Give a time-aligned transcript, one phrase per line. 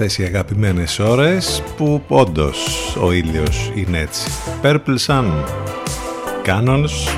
[0.00, 4.30] αυτές οι αγαπημένες ώρες που όντως ο ήλιος είναι έτσι.
[4.62, 5.24] Purple Sun,
[6.46, 7.12] Canons,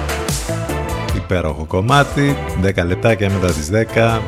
[1.16, 4.22] υπέροχο κομμάτι, 10 λεπτάκια μετά τις 10.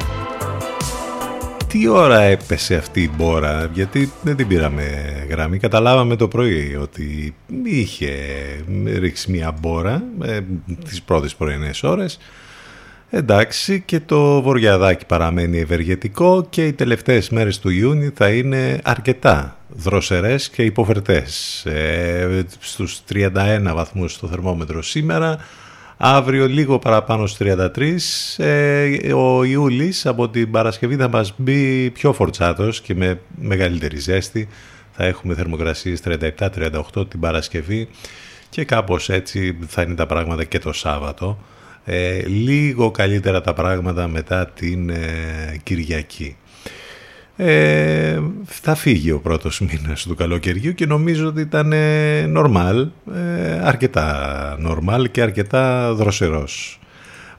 [1.69, 4.85] Τι ώρα έπεσε αυτή η μπόρα, γιατί δεν την πήραμε
[5.29, 5.59] γραμμή.
[5.59, 8.13] Καταλάβαμε το πρωί ότι είχε
[8.99, 10.41] ρίξει μια μπόρα ε,
[10.85, 12.19] τις πρώτες πρωινές ώρες
[13.15, 19.57] Εντάξει και το βοριαδάκι παραμένει ευεργετικό και οι τελευταίες μέρες του Ιούνιου θα είναι αρκετά
[19.69, 21.63] δροσερές και υποφερτές.
[21.67, 25.39] Ε, στους 31 βαθμούς στο θερμόμετρο σήμερα,
[25.97, 28.45] αύριο λίγο παραπάνω στους 33.
[28.45, 34.49] Ε, ο Ιούλης από την Παρασκευή θα μας μπει πιο φορτσάτος και με μεγαλύτερη ζέστη.
[34.93, 37.89] Θα έχουμε θερμοκρασίες 37-38 την Παρασκευή
[38.49, 41.39] και κάπως έτσι θα είναι τα πράγματα και το Σάββατο.
[41.85, 46.37] Ε, λίγο καλύτερα τα πράγματα μετά την ε, Κυριακή.
[47.37, 51.73] Ε, θα φύγει ο πρώτος μήνας του καλοκαιριού και νομίζω ότι ήταν
[52.29, 56.81] νορμάλ, ε, αρκετά νορμάλ και αρκετά δροσερός.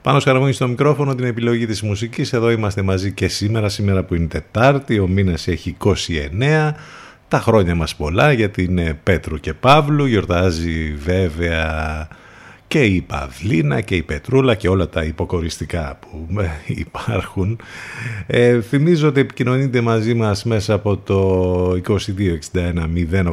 [0.02, 2.32] Πάνω σκαραμούνι στο μικρόφωνο την επιλογή της μουσικής.
[2.32, 6.74] Εδώ είμαστε μαζί και σήμερα, σήμερα που είναι Τετάρτη, ο μήνας έχει 29.
[7.28, 12.08] Τα χρόνια μας πολλά γιατί είναι Πέτρου και Παύλου, γιορτάζει βέβαια
[12.74, 17.60] και η Παυλίνα και η Πετρούλα και όλα τα υποκοριστικά που ε, υπάρχουν.
[18.26, 22.10] Ε, θυμίζω ότι επικοινωνείτε μαζί μας μέσα από το 2261
[23.12, 23.30] 081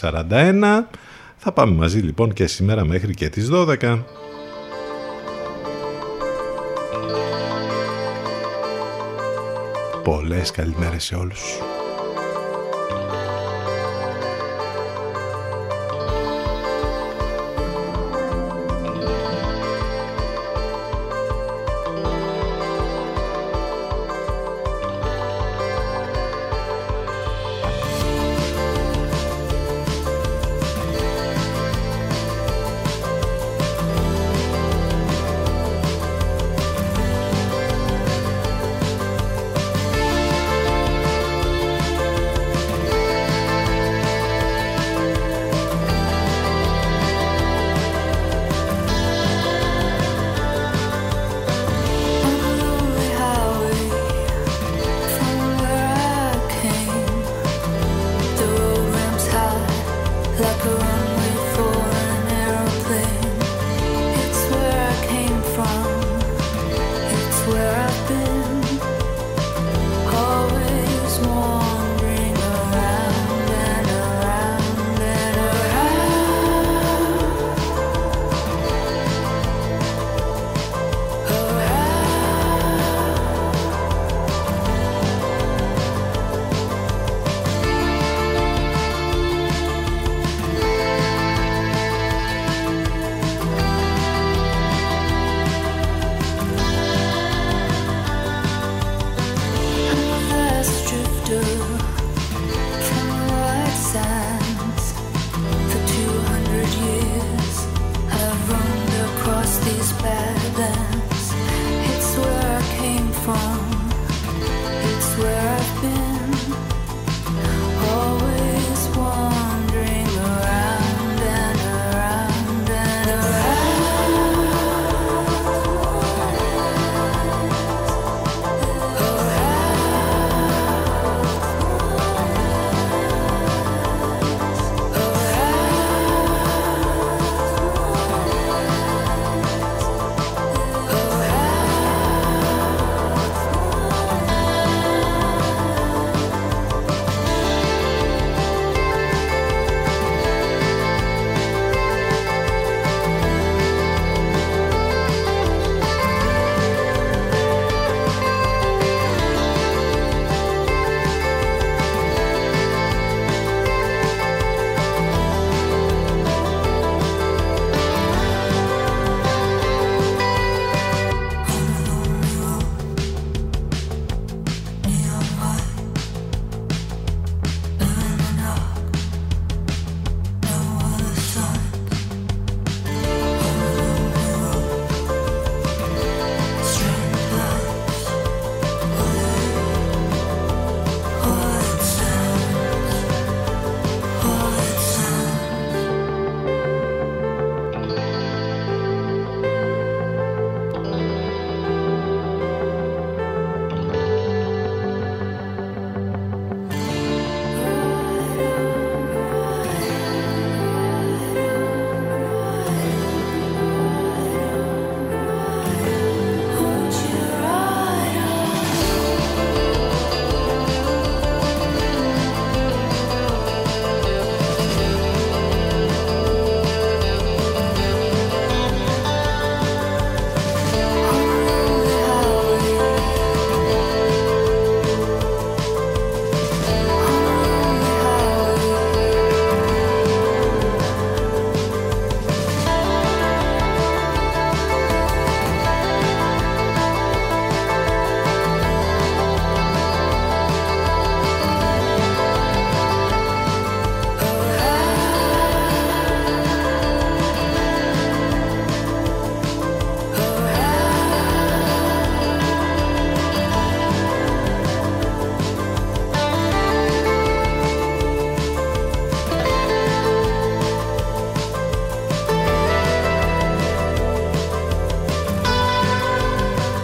[0.00, 0.84] 041.
[1.36, 4.02] Θα πάμε μαζί λοιπόν και σήμερα μέχρι και τις 12.
[10.02, 11.58] Πολλές καλημέρες σε όλους.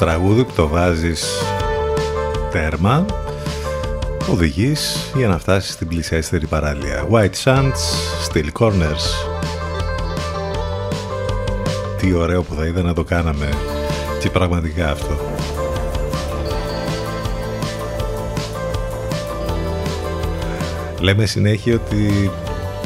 [0.02, 1.24] Τραγούδι που το βάζεις
[2.50, 3.06] τέρμα
[4.30, 7.72] οδηγείς για να φτάσεις στην πλησιέστερη παράλια White Sands,
[8.28, 9.04] Steel Corners.
[11.98, 13.48] Τι ωραίο που θα είδα να το κάναμε.
[14.20, 15.20] Και πραγματικά αυτό.
[21.00, 22.30] Λέμε συνέχεια ότι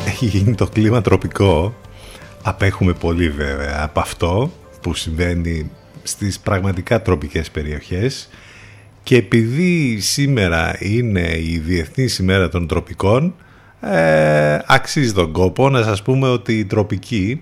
[0.06, 1.74] έχει γίνει το κλίμα τροπικό.
[2.42, 5.70] Απέχουμε πολύ βέβαια από αυτό που συμβαίνει
[6.06, 8.28] στις πραγματικά τροπικές περιοχές
[9.02, 13.34] και επειδή σήμερα είναι η Διεθνής ημέρα των Τροπικών
[13.80, 17.40] ε, αξίζει τον κόπο να σας πούμε ότι η τροπική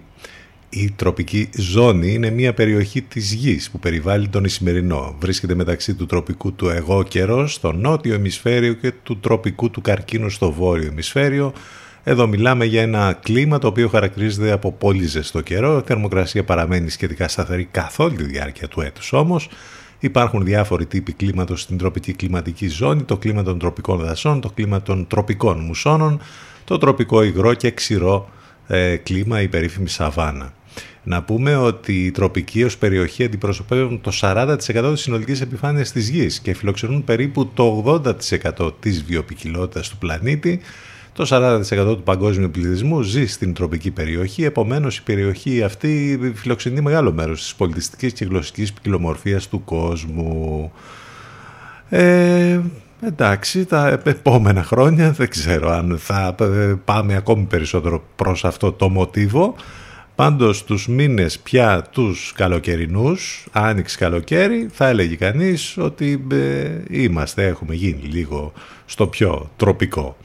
[0.75, 5.16] η τροπική ζώνη είναι μια περιοχή της γης που περιβάλλει τον Ισημερινό.
[5.18, 10.30] Βρίσκεται μεταξύ του τροπικού του εγώ καιρό στο νότιο ημισφαίριο και του τροπικού του καρκίνου
[10.30, 11.52] στο βόρειο ημισφαίριο
[12.04, 15.78] εδώ μιλάμε για ένα κλίμα το οποίο χαρακτηρίζεται από πολύ ζεστό καιρό.
[15.78, 19.49] Η θερμοκρασία παραμένει σχετικά σταθερή καθ' όλη τη διάρκεια του έτους όμως.
[19.99, 24.82] Υπάρχουν διάφοροι τύποι κλίματος στην τροπική κλιματική ζώνη, το κλίμα των τροπικών δασών, το κλίμα
[24.82, 26.20] των τροπικών μουσώνων,
[26.64, 28.28] το τροπικό υγρό και ξηρό
[28.66, 30.52] ε, κλίμα, η περίφημη σαβάνα.
[31.02, 34.56] Να πούμε ότι οι τροπικοί ως περιοχή αντιπροσωπεύουν το 40%
[34.92, 38.00] της συνολικής επιφάνειας της γης και φιλοξενούν περίπου το
[38.58, 40.61] 80% της βιοπικιλότητας του πλανήτη,
[41.14, 47.12] το 40% του παγκόσμιου πληθυσμού ζει στην τροπική περιοχή, επομένως η περιοχή αυτή φιλοξενεί μεγάλο
[47.12, 50.73] μέρος της πολιτιστικής και γλωσσικής ποικιλομορφίας του κόσμου.
[51.88, 52.61] Ε,
[53.00, 56.35] εντάξει, τα επόμενα χρόνια δεν ξέρω αν θα
[56.85, 59.54] πάμε ακόμη περισσότερο προς αυτό το μοτίβο.
[60.14, 67.75] Πάντως τους μήνες πια τους καλοκαιρινούς, άνοιξη καλοκαίρι, θα έλεγε κανείς ότι ε, είμαστε, έχουμε
[67.75, 68.52] γίνει λίγο
[68.87, 70.17] στο πιο τροπικό.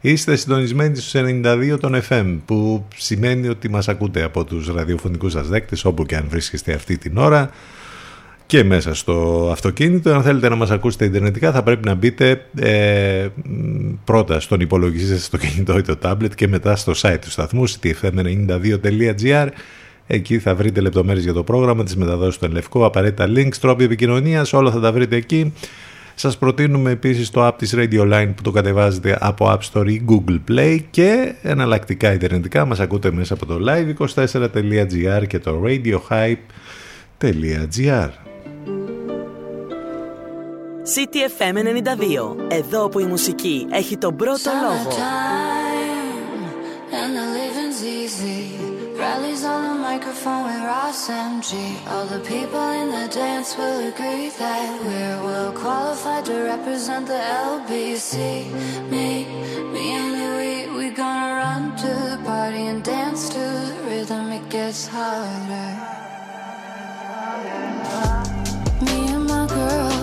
[0.00, 5.48] Είστε συντονισμένοι στους 92 των FM που σημαίνει ότι μας ακούτε από τους ραδιοφωνικούς σας
[5.48, 7.50] δέκτες όπου και αν βρίσκεστε αυτή την ώρα
[8.46, 10.14] και μέσα στο αυτοκίνητο.
[10.14, 13.28] Αν θέλετε να μας ακούσετε ιντερνετικά θα πρέπει να μπείτε ε,
[14.04, 17.68] πρώτα στον υπολογιστή σας στο κινητό ή το tablet και μετά στο site του σταθμού
[17.68, 19.48] ctfm92.gr
[20.06, 24.52] Εκεί θα βρείτε λεπτομέρειες για το πρόγραμμα, τις μεταδόσεις στον Λευκό, απαραίτητα links, τρόποι επικοινωνίας,
[24.52, 25.52] όλα θα τα βρείτε εκεί.
[26.18, 30.04] Σας προτείνουμε επίσης το app της Radio Line που το κατεβάζετε από App Store ή
[30.08, 36.38] Google Play και εναλλακτικά ιντερνετικά μας ακούτε μέσα από το live24.gr και το radiohype.gr
[40.94, 42.36] CTFM 92.
[42.48, 44.88] Εδώ που η μουσική έχει τον πρώτο λόγο.
[48.98, 51.52] Rallies on the microphone with Ross MG.
[51.86, 57.20] All the people in the dance will agree that we're well qualified to represent the
[57.52, 58.50] LBC.
[58.90, 59.26] Me,
[59.74, 64.32] me and Louis, we gonna run to the party and dance to the rhythm.
[64.32, 65.68] It gets harder.
[68.80, 69.95] Me and my girl,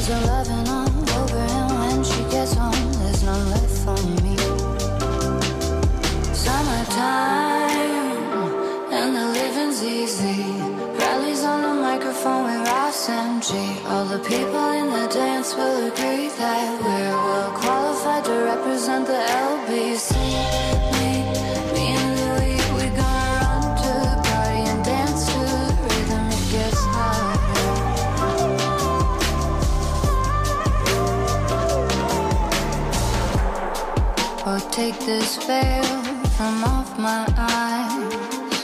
[0.00, 4.36] Spreads her and when she gets home, there's none left for me.
[6.32, 7.60] Summertime,
[8.96, 10.42] and the living's easy.
[10.98, 13.52] Rallies on the microphone with Ross and G.
[13.88, 19.12] All the people in the dance will agree that we're well qualified to represent the
[19.12, 19.59] LBC.
[34.80, 35.84] Take this veil
[36.36, 38.54] from off my eyes.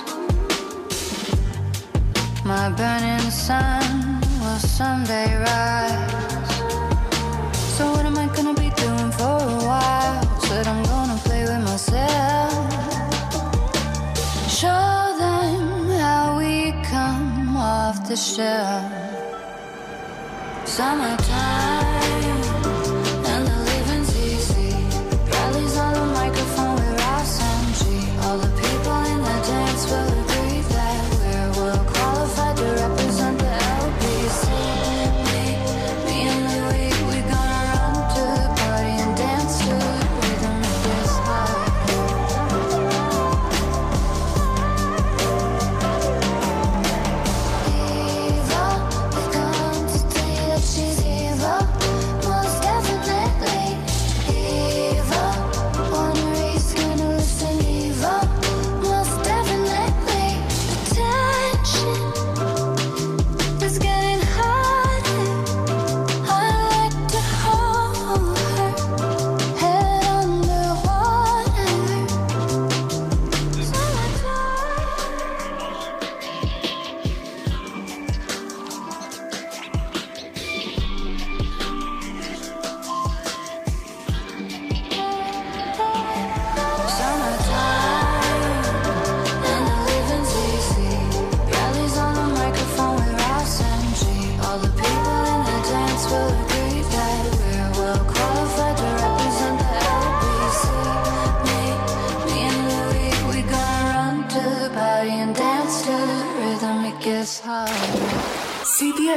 [2.52, 3.84] My burning sun
[4.40, 6.54] will someday rise.
[7.76, 10.22] So, what am I gonna be doing for a while?
[10.46, 12.66] Said I'm gonna play with myself.
[14.60, 14.88] Show
[15.22, 15.64] them
[16.02, 16.52] how we
[16.92, 18.90] come off the shelf.
[20.76, 21.25] Summertime.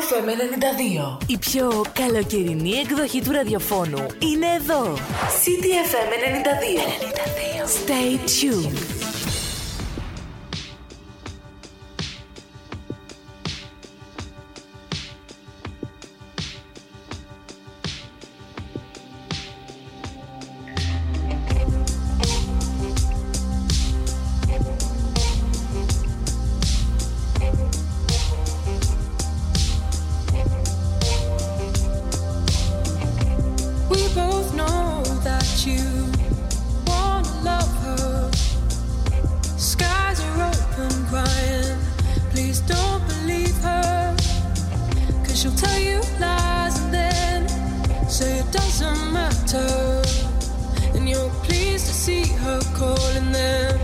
[0.10, 1.18] CDFM 92.
[1.28, 4.94] Η πιο καλοκαιρινή εκδοχή του ραδιοφώνου είναι εδώ.
[5.44, 6.12] CDFM
[6.68, 7.10] 92.
[7.66, 7.68] 92.
[7.68, 8.99] Stay tuned.
[45.50, 50.02] she'll tell you lies and then say it doesn't matter.
[50.96, 53.80] And you're pleased to see her calling them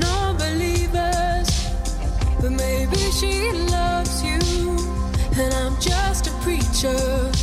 [0.00, 1.48] non believers.
[2.40, 4.38] But maybe she loves you,
[5.36, 7.37] and I'm just a preacher.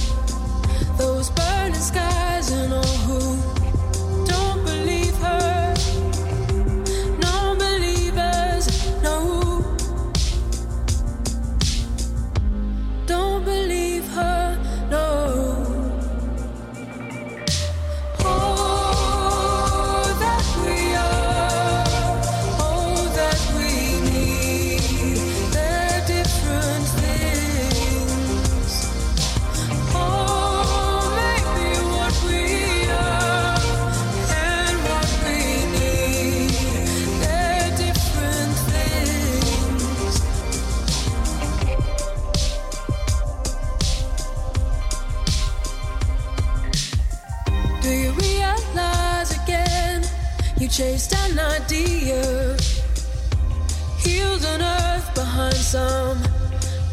[55.75, 56.17] some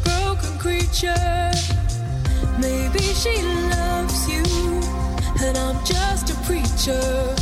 [0.03, 1.51] broken creature.
[2.59, 3.35] Maybe she
[3.75, 4.43] loves you,
[5.45, 7.35] and I'm just a preacher.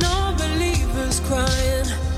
[0.00, 2.09] Non believers crying.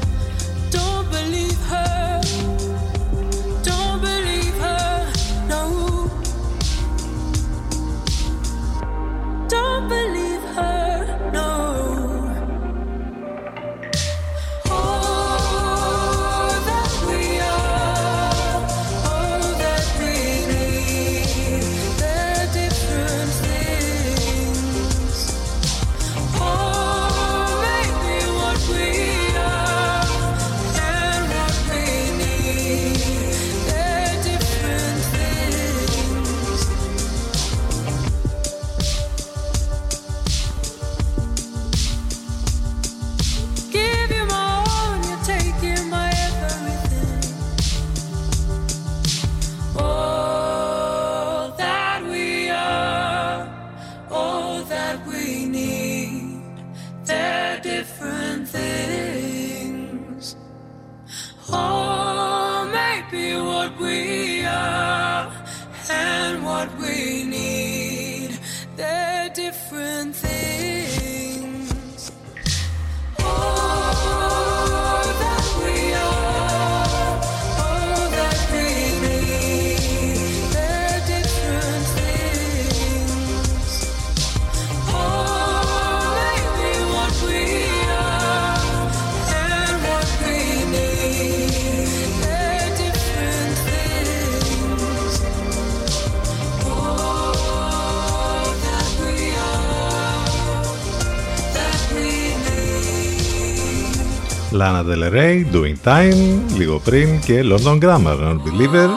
[105.02, 108.88] Del Rey, Doing Time, λίγο πριν και London Grammar, Unbeliever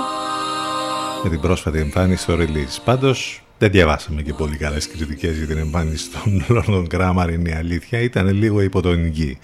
[1.24, 2.82] με την πρόσφατη εμφάνιση στο release.
[2.86, 7.54] Πάντως δεν διαβάσαμε και πολύ καλές κριτικές για την εμφάνιση των London Grammar, είναι η
[7.54, 9.38] αλήθεια, ήταν λίγο υποτονική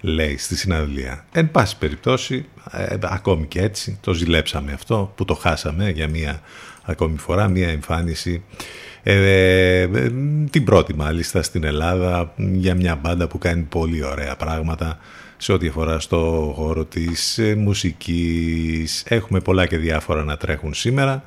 [0.00, 1.24] λέει στη συναυλία.
[1.32, 6.40] Εν πάση περιπτώσει, ε, ακόμη και έτσι, το ζηλέψαμε αυτό που το χάσαμε για μία
[6.82, 8.42] ακόμη φορά, μία εμφάνιση
[9.02, 9.88] ε, ε,
[10.50, 14.98] την πρώτη μάλιστα στην Ελλάδα για μια μπάντα που κάνει πολύ ωραία πράγματα
[15.42, 19.04] σε ό,τι αφορά στο χώρο της ε, μουσικής.
[19.06, 21.22] Έχουμε πολλά και διάφορα να τρέχουν σήμερα.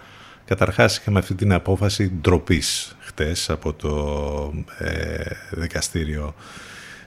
[0.46, 6.36] Καταρχάς είχαμε αυτή την απόφαση ντροπής χτες από το ε, δικαστήριο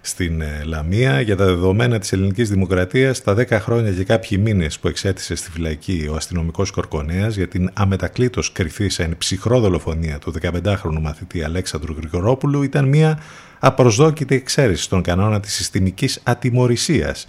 [0.00, 4.78] στην ε, Λαμία για τα δεδομένα της ελληνικής δημοκρατίας τα 10 χρόνια και κάποιοι μήνες
[4.78, 10.32] που εξέτησε στη φυλακή ο αστυνομικός Κορκονέας για την αμετακλήτως κρυφή εν ψυχρό δολοφονία του
[10.40, 13.18] 15χρονου μαθητή Αλέξανδρου Γρηγορόπουλου ήταν μια
[13.58, 17.26] απροσδόκητη εξαίρεση στον κανόνα της συστημικής ατιμορρησίας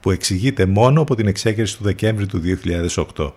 [0.00, 2.40] που εξηγείται μόνο από την εξέγερση του Δεκέμβρη του
[3.16, 3.32] 2008.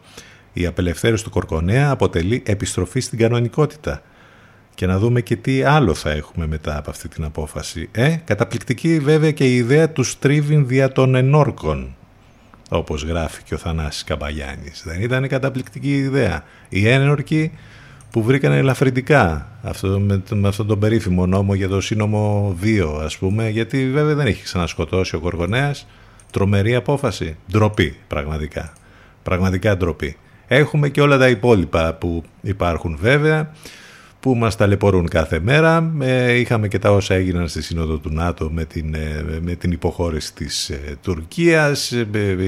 [0.53, 4.01] Η απελευθέρωση του Κορκονέα αποτελεί επιστροφή στην κανονικότητα.
[4.75, 7.89] Και να δούμε και τι άλλο θα έχουμε μετά από αυτή την απόφαση.
[7.91, 11.95] Ε, καταπληκτική βέβαια και η ιδέα του στρίβιν δια των ενόρκων,
[12.69, 14.83] όπως γράφει και ο Θανάσης Καμπαγιάννης.
[14.85, 16.43] Δεν ήταν η καταπληκτική ιδέα.
[16.69, 17.51] Οι ένορκοι
[18.11, 23.17] που βρήκαν ελαφρυντικά αυτό, με, με αυτόν τον περίφημο νόμο για το σύνομο 2 ας
[23.17, 25.87] πούμε, γιατί βέβαια δεν έχει ξανασκοτώσει ο Κοργονέας.
[26.31, 27.37] Τρομερή απόφαση.
[27.51, 28.73] Ντροπή πραγματικά.
[29.23, 30.17] Πραγματικά ντροπή.
[30.47, 33.51] Έχουμε και όλα τα υπόλοιπα που υπάρχουν βέβαια
[34.25, 35.93] που μας ταλαιπωρούν κάθε μέρα.
[35.99, 39.71] Ε, είχαμε και τα όσα έγιναν στη Σύνοδο του ΝΑΤΟ με την, ε, με την
[39.71, 41.93] υποχώρηση της ε, Τουρκίας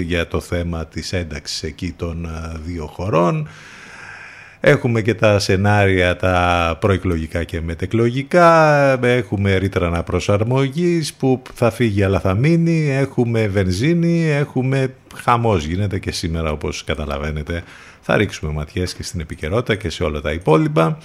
[0.04, 2.28] για το θέμα της ένταξης εκεί των
[2.66, 3.48] δύο χωρών.
[4.60, 12.20] Έχουμε και τα σενάρια τα προεκλογικά και μετεκλογικά, έχουμε ρήτρα αναπροσαρμογής που θα φύγει αλλά
[12.20, 17.64] θα μείνει, έχουμε βενζίνη, έχουμε χαμός γίνεται και σήμερα όπως καταλαβαίνετε.
[18.02, 20.98] Θα ρίξουμε ματιές και στην επικαιρότητα και σε όλα τα υπόλοιπα.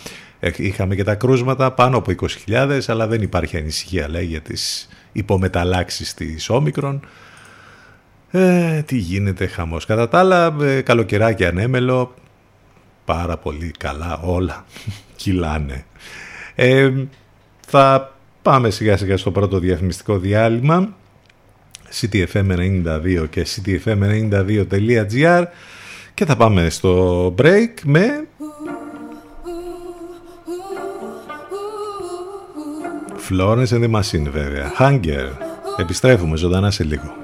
[0.57, 2.12] Είχαμε και τα κρούσματα πάνω από
[2.46, 7.00] 20.000 αλλά δεν υπάρχει ανησυχία λέει για τις υπομεταλλάξεις της όμικρον.
[8.31, 9.87] Ε, τι γίνεται χαμός.
[9.87, 12.14] Κατά τα άλλα, ε, καλοκαιράκι ανέμελο,
[13.05, 14.64] πάρα πολύ καλά όλα
[15.16, 15.85] κυλάνε.
[16.55, 16.92] Ε,
[17.66, 20.96] θα πάμε σιγά σιγά στο πρώτο διαφημιστικό διάλειμμα
[22.00, 25.44] ctfm92 και ctfm92.gr
[26.14, 28.26] και θα πάμε στο break με
[33.32, 35.30] Florence and the Machine βέβαια Hunger
[35.78, 37.14] Επιστρέφουμε ζωντανά σε λίγο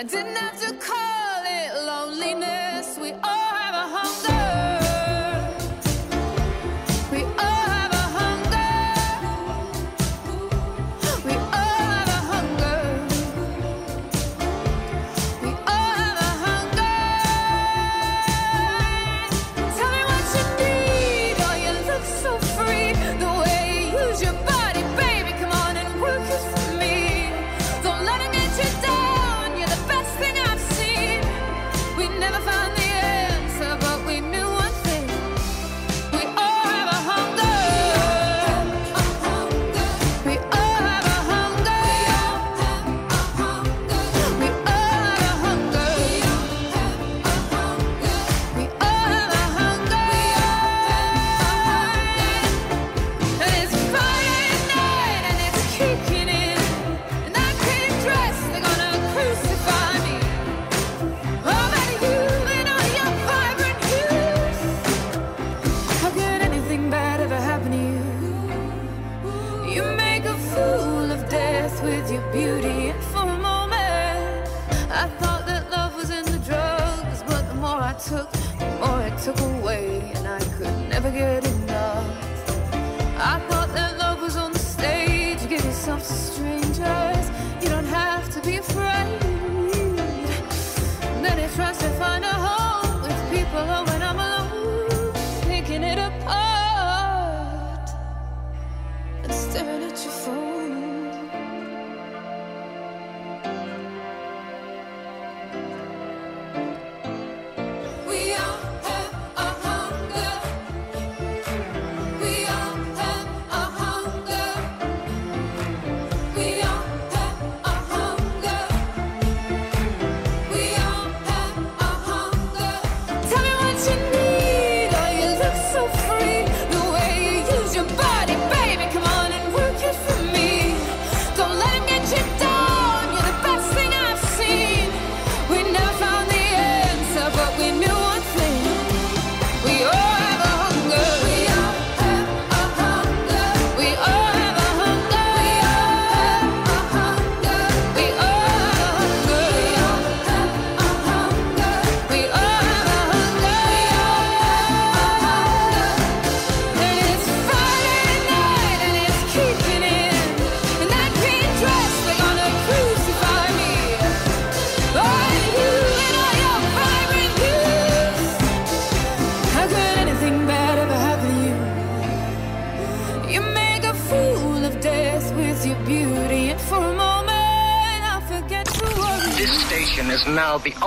[0.00, 2.96] I didn't have to call it loneliness.
[3.00, 4.47] We all have a hunger.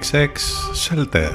[0.00, 0.26] XX
[0.82, 1.32] Shelter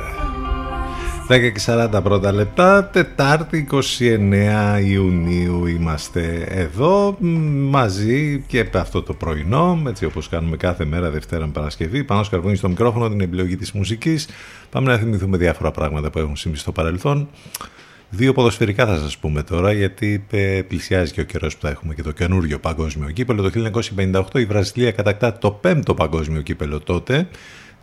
[1.30, 7.28] 10 και 40 πρώτα λεπτά, Τετάρτη 29 Ιουνίου είμαστε εδώ μ,
[7.70, 12.04] μαζί και αυτό το πρωινό, έτσι όπως κάνουμε κάθε μέρα Δευτέρα με Παρασκευή.
[12.04, 14.28] Πάνω σκαρβούνι στο μικρόφωνο την επιλογή της μουσικής.
[14.70, 17.30] Πάμε να θυμηθούμε διάφορα πράγματα που έχουν συμβεί στο παρελθόν.
[18.10, 21.94] Δύο ποδοσφαιρικά θα σας πούμε τώρα γιατί ε, πλησιάζει και ο καιρός που θα έχουμε
[21.94, 23.42] και το καινούριο παγκόσμιο κύπελο.
[23.42, 23.72] Το
[24.34, 27.28] 1958 η Βραζιλία κατακτά το πέμπτο παγκόσμιο κύπελο τότε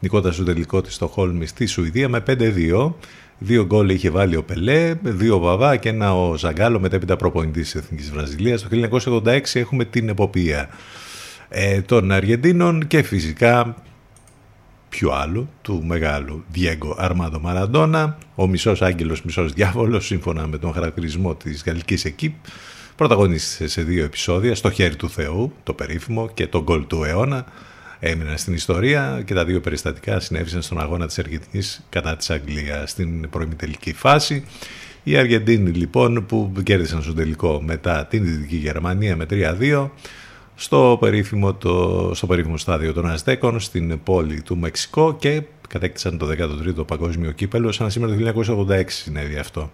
[0.00, 2.92] νικώντα στο τελικό τη στο Χόλμη στη Σουηδία με 5-2.
[3.38, 7.70] Δύο γκολ είχε βάλει ο Πελέ, δύο ο Βαβά και ένα ο Ζαγκάλο μετέπειτα προπονητής
[7.70, 8.62] της Εθνικής Βραζιλίας.
[8.62, 10.68] Το 1986 έχουμε την εποπία
[11.48, 13.74] ε, των Αργεντίνων και φυσικά
[14.88, 20.72] πιο άλλο, του μεγάλου Διέγκο Αρμάδο Μαραντόνα, ο μισός άγγελος, μισός διάβολος, σύμφωνα με τον
[20.72, 22.34] χαρακτηρισμό της γαλλικής εκείπ,
[22.96, 27.44] πρωταγωνίστησε σε δύο επεισόδια, στο χέρι του Θεού, το περίφημο και το γκολ του αιώνα,
[28.06, 32.90] έμειναν στην ιστορία και τα δύο περιστατικά συνέβησαν στον αγώνα της Αργεντινής κατά της Αγγλίας
[32.90, 34.44] στην προημιτελική φάση.
[35.02, 39.88] Οι Αργεντίνοι λοιπόν που κέρδισαν στο τελικό μετά την Δυτική Γερμανία με 3-2
[40.54, 46.26] στο περίφημο, το, στο περίφημο στάδιο των Αζτέκων στην πόλη του Μεξικό και κατέκτησαν το
[46.26, 49.72] 13ο παγκόσμιο κύπελο σαν σήμερα το 1986 συνέβη αυτό.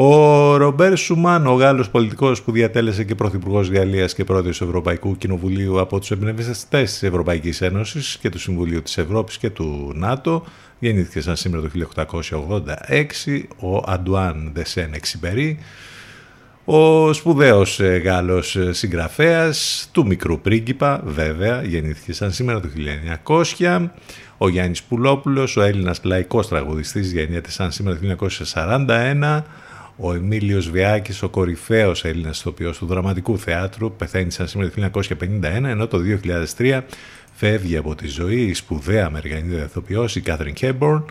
[0.00, 5.16] Ο Ρομπέρ Σουμάν, ο Γάλλος πολιτικός που διατέλεσε και πρωθυπουργός Γαλλίας και πρόεδρος του Ευρωπαϊκού
[5.16, 10.44] Κοινοβουλίου από τους εμπνευστές της Ευρωπαϊκής Ένωσης και του Συμβουλίου της Ευρώπης και του ΝΑΤΟ,
[10.78, 13.46] γεννήθηκε σαν σήμερα το 1886.
[13.60, 15.58] Ο Αντουάν Δεσέν Εξιμπερί,
[16.64, 22.68] ο σπουδαίος ε, Γάλλος ε, συγγραφέας του Μικρού Πρίγκιπα, βέβαια, γεννήθηκε σαν σήμερα το
[23.58, 23.88] 1900.
[24.38, 29.44] Ο Γιάννης Πουλόπουλος, ο Έλληνας λαϊκός τραγουδιστής, γεννιέται σαν σήμερα το 1941.
[30.00, 35.68] Ο Εμίλιος Βιάκης, ο κορυφαίος Έλληνας ηθοποιός του δραματικού θεάτρου, πεθαίνει σαν σήμερα το 1951,
[35.68, 35.98] ενώ το
[36.58, 36.80] 2003
[37.32, 41.04] φεύγει από τη ζωή η σπουδαία Αμερικανίδα ηθοποιός, η Κάθριν Χέμπορν,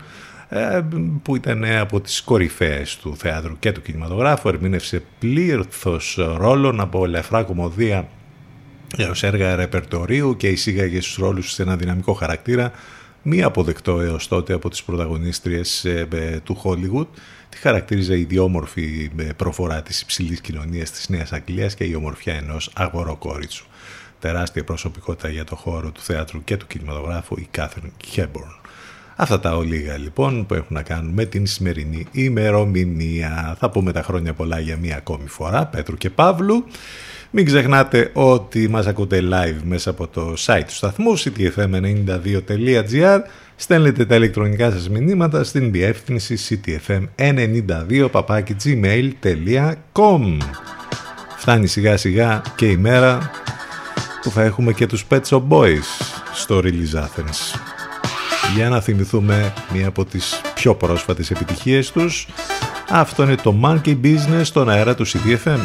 [0.48, 0.80] ε,
[1.22, 7.42] που ήταν από τις κορυφαίες του θεάτρου και του κινηματογράφου, ερμήνευσε πλήρθος ρόλων από ελευθερά
[7.42, 8.08] κομμωδία
[8.96, 12.72] έως έργα ρεπερτορίου και εισήγαγε στους ρόλους σε ένα δυναμικό χαρακτήρα,
[13.22, 17.06] μη αποδεκτό έως τότε από τις πρωταγωνίστριες ε, ε, του Hollywood.
[17.48, 22.70] Τη χαρακτήριζε η ιδιόμορφη προφορά της υψηλής κοινωνίας της Νέας Αγγλίας και η ομορφιά ενός
[22.74, 23.66] αγοροκόριτσου.
[24.20, 28.60] Τεράστια προσωπικότητα για το χώρο του θεάτρου και του κινηματογράφου η Κάθριν Χέμπορν.
[29.16, 33.56] Αυτά τα ολίγα λοιπόν που έχουν να κάνουν με την σημερινή ημερομηνία.
[33.58, 36.64] Θα πούμε τα χρόνια πολλά για μία ακόμη φορά, Πέτρου και Παύλου.
[37.30, 43.20] Μην ξεχνάτε ότι μας ακούτε live μέσα από το site του σταθμού ctfm92.gr
[43.60, 48.08] Στέλνετε τα ηλεκτρονικά σας μηνύματα στην διεύθυνση ctfm92
[51.36, 53.30] Φτάνει σιγά σιγά και η μέρα
[54.22, 55.84] που θα έχουμε και τους Pet Shop Boys
[56.34, 57.60] στο Release Athens
[58.54, 62.28] για να θυμηθούμε μία από τις πιο πρόσφατες επιτυχίες τους.
[62.88, 65.58] Αυτό είναι το Monkey Business στον αέρα του CDFM.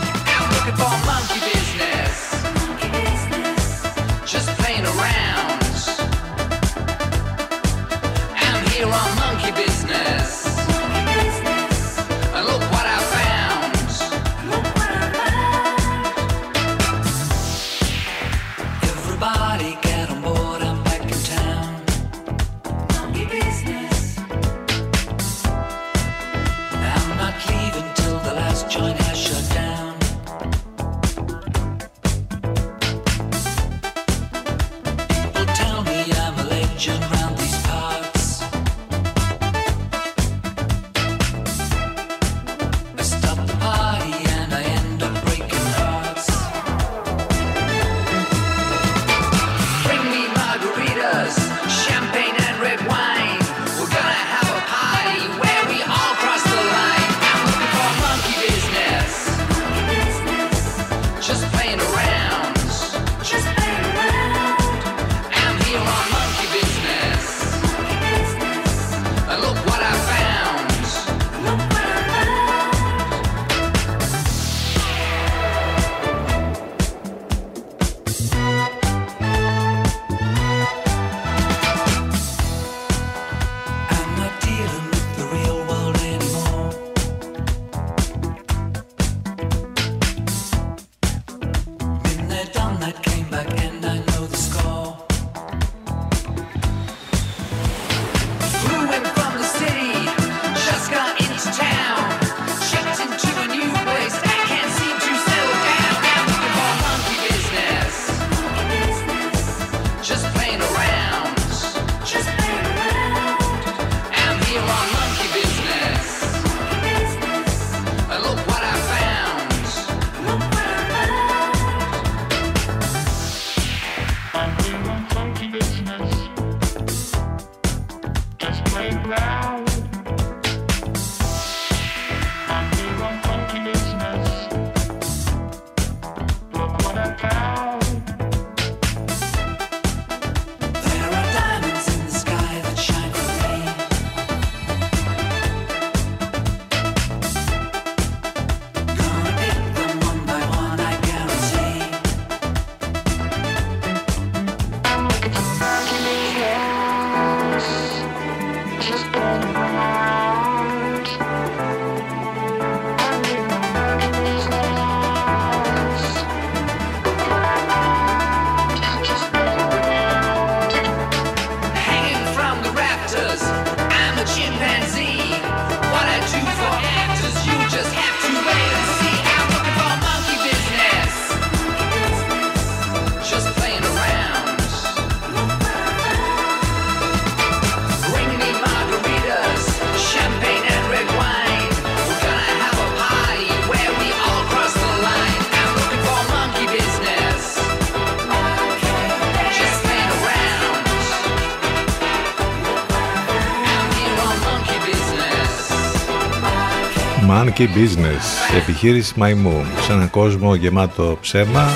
[207.56, 211.70] Monkey Business, επιχείρηση μαϊμού, σε έναν κόσμο γεμάτο ψέμα,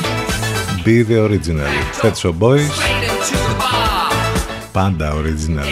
[0.86, 2.02] Be the original.
[2.02, 2.60] Pet Shop Boys,
[4.72, 5.66] πάντα original.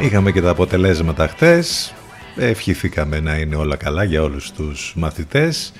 [0.00, 1.94] Είχαμε και τα αποτελέσματα χτες,
[2.36, 5.72] ευχηθήκαμε να είναι όλα καλά για όλους τους μαθητές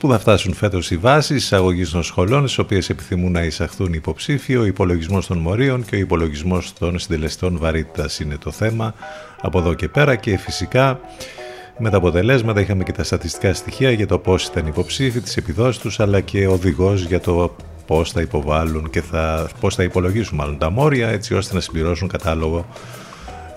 [0.00, 4.60] που θα φτάσουν φέτος οι βάσεις εισαγωγής των σχολών, στις οποίες επιθυμούν να εισαχθούν υποψήφιο,
[4.60, 8.94] ο υπολογισμός των μορίων και ο υπολογισμός των συντελεστών βαρύτητας είναι το θέμα.
[9.40, 11.00] Από εδώ και πέρα και φυσικά
[11.78, 15.82] με τα αποτελέσματα είχαμε και τα στατιστικά στοιχεία για το πώς ήταν υποψήφοι, τις επιδόσεις
[15.82, 20.58] τους, αλλά και οδηγός για το πώς θα υποβάλουν και θα, πώς θα υπολογίσουν μάλλον
[20.58, 22.66] τα μόρια, έτσι ώστε να συμπληρώσουν κατάλογο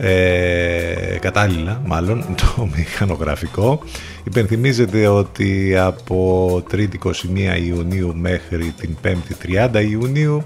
[0.02, 2.26] ε, κατάλληλα μάλλον
[2.56, 3.84] το μηχανογραφικό
[4.24, 7.12] υπενθυμίζεται ότι από 3η 21
[7.66, 10.44] Ιουνίου μέχρι την 5η 30 Ιουνίου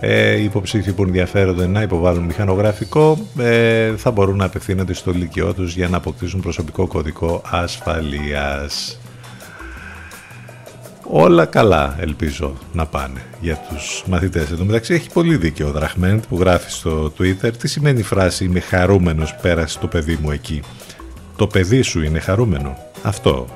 [0.00, 5.54] ε, οι υποψήφοι που ενδιαφέρονται να υποβάλουν μηχανογραφικό ε, θα μπορούν να απευθύνονται στο λυκειό
[5.54, 8.98] τους για να αποκτήσουν προσωπικό κωδικό ασφαλείας.
[11.10, 14.50] Όλα καλά ελπίζω να πάνε για τους μαθητές.
[14.50, 18.02] Εν τω μεταξύ έχει πολύ δίκιο ο Δραχμέντ που γράφει στο Twitter τι σημαίνει η
[18.02, 20.62] φράση «Είμαι χαρούμενος πέρασε το παιδί μου εκεί».
[21.36, 22.76] Το παιδί σου είναι χαρούμενο.
[23.02, 23.46] Αυτό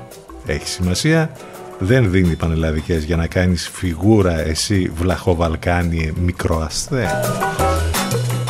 [0.45, 1.31] έχει σημασία.
[1.79, 7.07] Δεν δίνει πανελλαδικές για να κάνεις φιγούρα εσύ βλαχοβαλκάνιε μικροαστέ.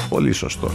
[0.10, 0.72] Πολύ σωστό.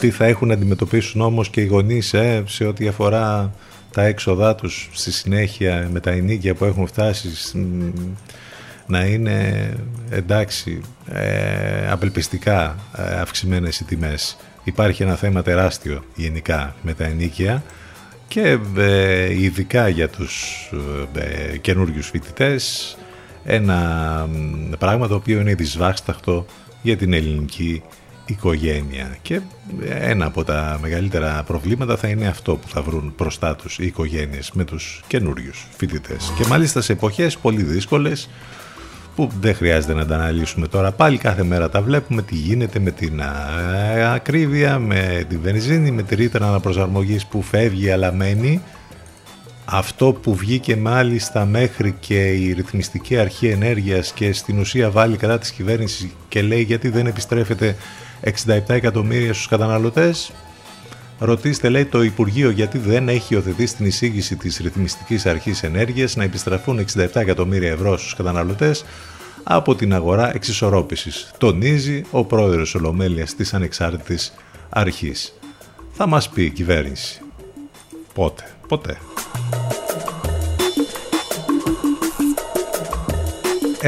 [0.00, 3.52] Τι θα έχουν να αντιμετωπίσουν όμως και οι γονείς ε, σε ό,τι αφορά
[3.96, 7.28] τα έξοδά τους στη συνέχεια με τα ενίκια που έχουν φτάσει
[8.86, 9.68] να είναι
[10.10, 10.80] εντάξει
[11.12, 14.36] ε, απελπιστικά ε, αυξημένες οι τιμές.
[14.64, 17.62] Υπάρχει ένα θέμα τεράστιο γενικά με τα ενίκια
[18.28, 20.66] και ε, ειδικά για τους
[21.14, 22.96] ε, καινούριους φοιτητές
[23.44, 24.28] ένα
[24.78, 26.46] πράγμα το οποίο είναι δυσβάσταχτο
[26.82, 27.82] για την ελληνική
[28.26, 29.16] οικογένεια.
[29.22, 29.40] Και
[29.88, 34.50] ένα από τα μεγαλύτερα προβλήματα θα είναι αυτό που θα βρουν μπροστά τους οι οικογένειες
[34.54, 36.32] με τους καινούριους φοιτητές.
[36.38, 38.28] Και μάλιστα σε εποχές πολύ δύσκολες
[39.16, 42.90] που δεν χρειάζεται να τα αναλύσουμε τώρα πάλι κάθε μέρα τα βλέπουμε τι γίνεται με
[42.90, 43.22] την
[44.14, 48.62] ακρίβεια με τη βενζίνη, με τη ρήτρα αναπροσαρμογής που φεύγει αλλά μένει.
[49.64, 55.38] Αυτό που βγήκε μάλιστα μέχρι και η ρυθμιστική αρχή ενέργειας και στην ουσία βάλει κατά
[55.38, 57.76] της κυβέρνησης και λέει γιατί δεν επιστρέφεται
[58.24, 60.32] 67 εκατομμύρια στους καταναλωτές.
[61.18, 66.24] Ρωτήστε λέει το Υπουργείο γιατί δεν έχει υιοθετήσει την εισήγηση της ρυθμιστικής αρχής ενέργειας να
[66.24, 68.84] επιστραφούν 67 εκατομμύρια ευρώ στους καταναλωτές
[69.42, 71.30] από την αγορά εξισορρόπησης.
[71.38, 74.32] Τονίζει ο πρόεδρος Ολομέλειας της Ανεξάρτητης
[74.68, 75.38] Αρχής.
[75.92, 77.20] Θα μας πει η κυβέρνηση.
[78.14, 78.44] Πότε.
[78.68, 78.98] Ποτέ.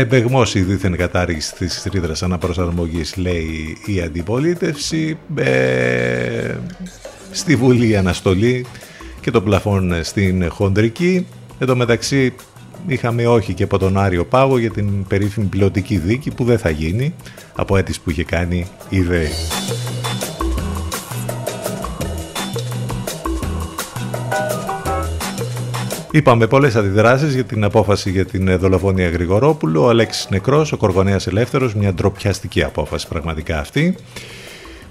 [0.01, 5.19] Εμπεγμός η δίθεν κατάργηση της ρήτρας αναπροσαρμογής, λέει η αντιπολίτευση.
[5.35, 6.55] Ε,
[7.31, 8.67] στη Βουλή αναστολή
[9.21, 11.27] και το πλαφόν στην χοντρική.
[11.59, 12.35] Εν τω μεταξύ
[12.87, 16.71] είχαμε όχι και από τον Άριο Πάγο για την περίφημη πιλωτική δίκη που δεν θα
[16.71, 17.15] γίνει
[17.55, 19.31] από αίτηση που είχε κάνει η ΔΕΗ.
[26.19, 29.83] Είπαμε πολλές αντιδράσεις για την απόφαση για την δολοφονία Γρηγορόπουλου.
[29.83, 33.97] Ο Αλέξης νεκρός, ο Κοργονέας ελεύθερος, μια ντροπιαστική απόφαση πραγματικά αυτή.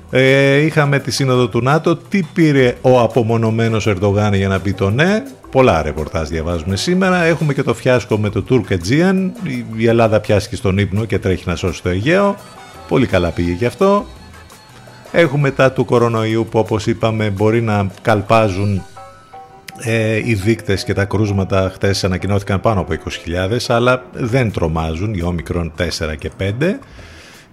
[0.09, 1.95] Ε, είχαμε τη σύνοδο του ΝΑΤΟ.
[1.95, 7.23] Τι πήρε ο απομονωμένος Ερντογάν για να πει το ναι; Πολλά ρεπορτάζ διαβάζουμε σήμερα.
[7.23, 9.31] Έχουμε και το φιάσκο με το Τούρκ Αιτζίαν.
[9.77, 12.35] Η Ελλάδα πιάσκει στον ύπνο και τρέχει να σώσει το Αιγαίο.
[12.87, 14.05] Πολύ καλά πήγε και αυτό.
[15.11, 18.81] Έχουμε τα του κορονοϊού που όπως είπαμε μπορεί να καλπάζουν
[19.79, 22.93] ε, οι δείκτες και τα κρούσματα χτες ανακοινώθηκαν πάνω από
[23.49, 26.51] 20.000 αλλά δεν τρομάζουν οι όμικρον 4 και 5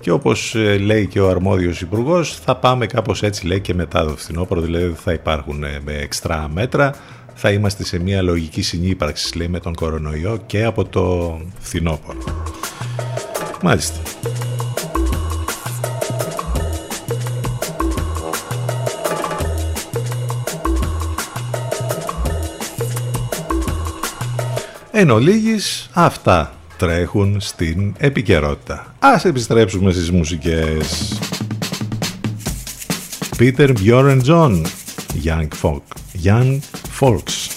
[0.01, 4.05] και όπως ε, λέει και ο αρμόδιος υπουργός, θα πάμε κάπως έτσι λέει και μετά
[4.05, 6.95] το φθινόπωρο δηλαδή θα υπάρχουν ε, με εξτρά μέτρα
[7.35, 12.18] θα είμαστε σε μια λογική συνύπαρξης λέει με τον κορονοϊό και από το φθινόπωρο.
[13.62, 14.01] Μάλιστα.
[24.97, 28.95] Εν ολίγης, αυτά τρέχουν στην επικαιρότητα.
[28.99, 31.19] Ας επιστρέψουμε στις μουσικές.
[33.39, 34.65] Peter Bjorn John,
[35.25, 35.79] Young Folk,
[36.25, 36.59] Young
[37.01, 37.54] Folks.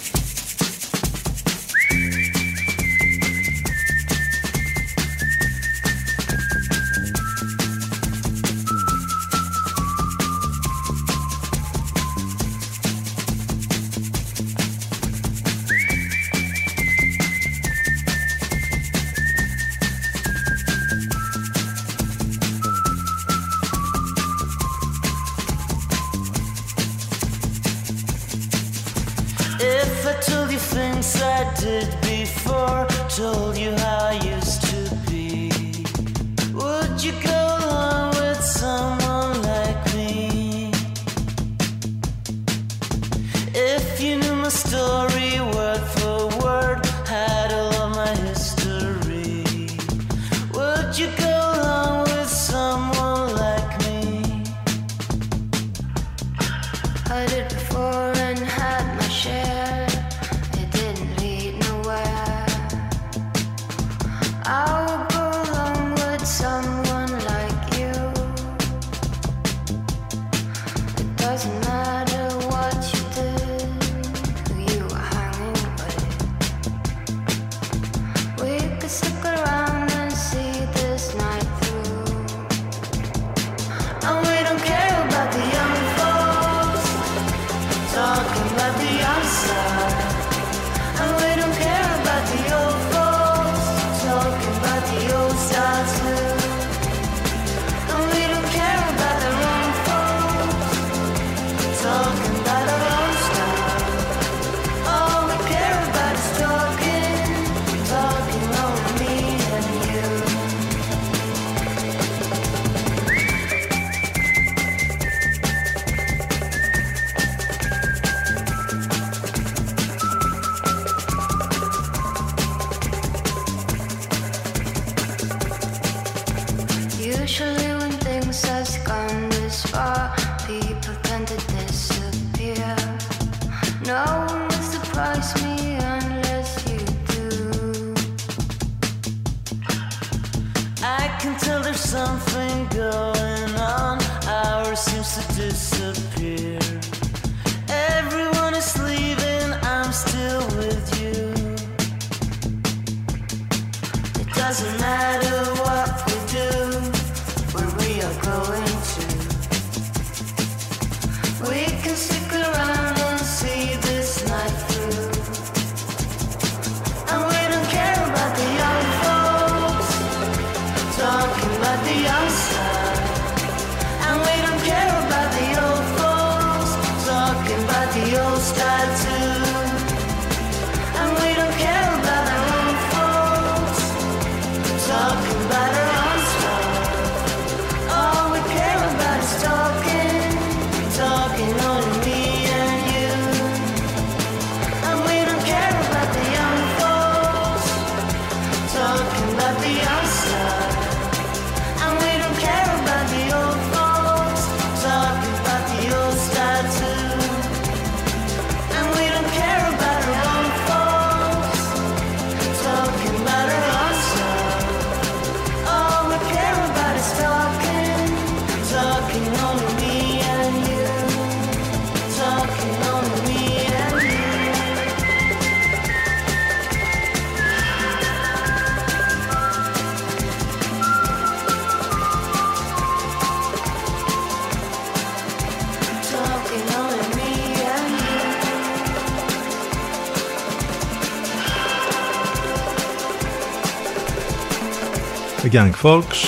[245.84, 246.20] Folks,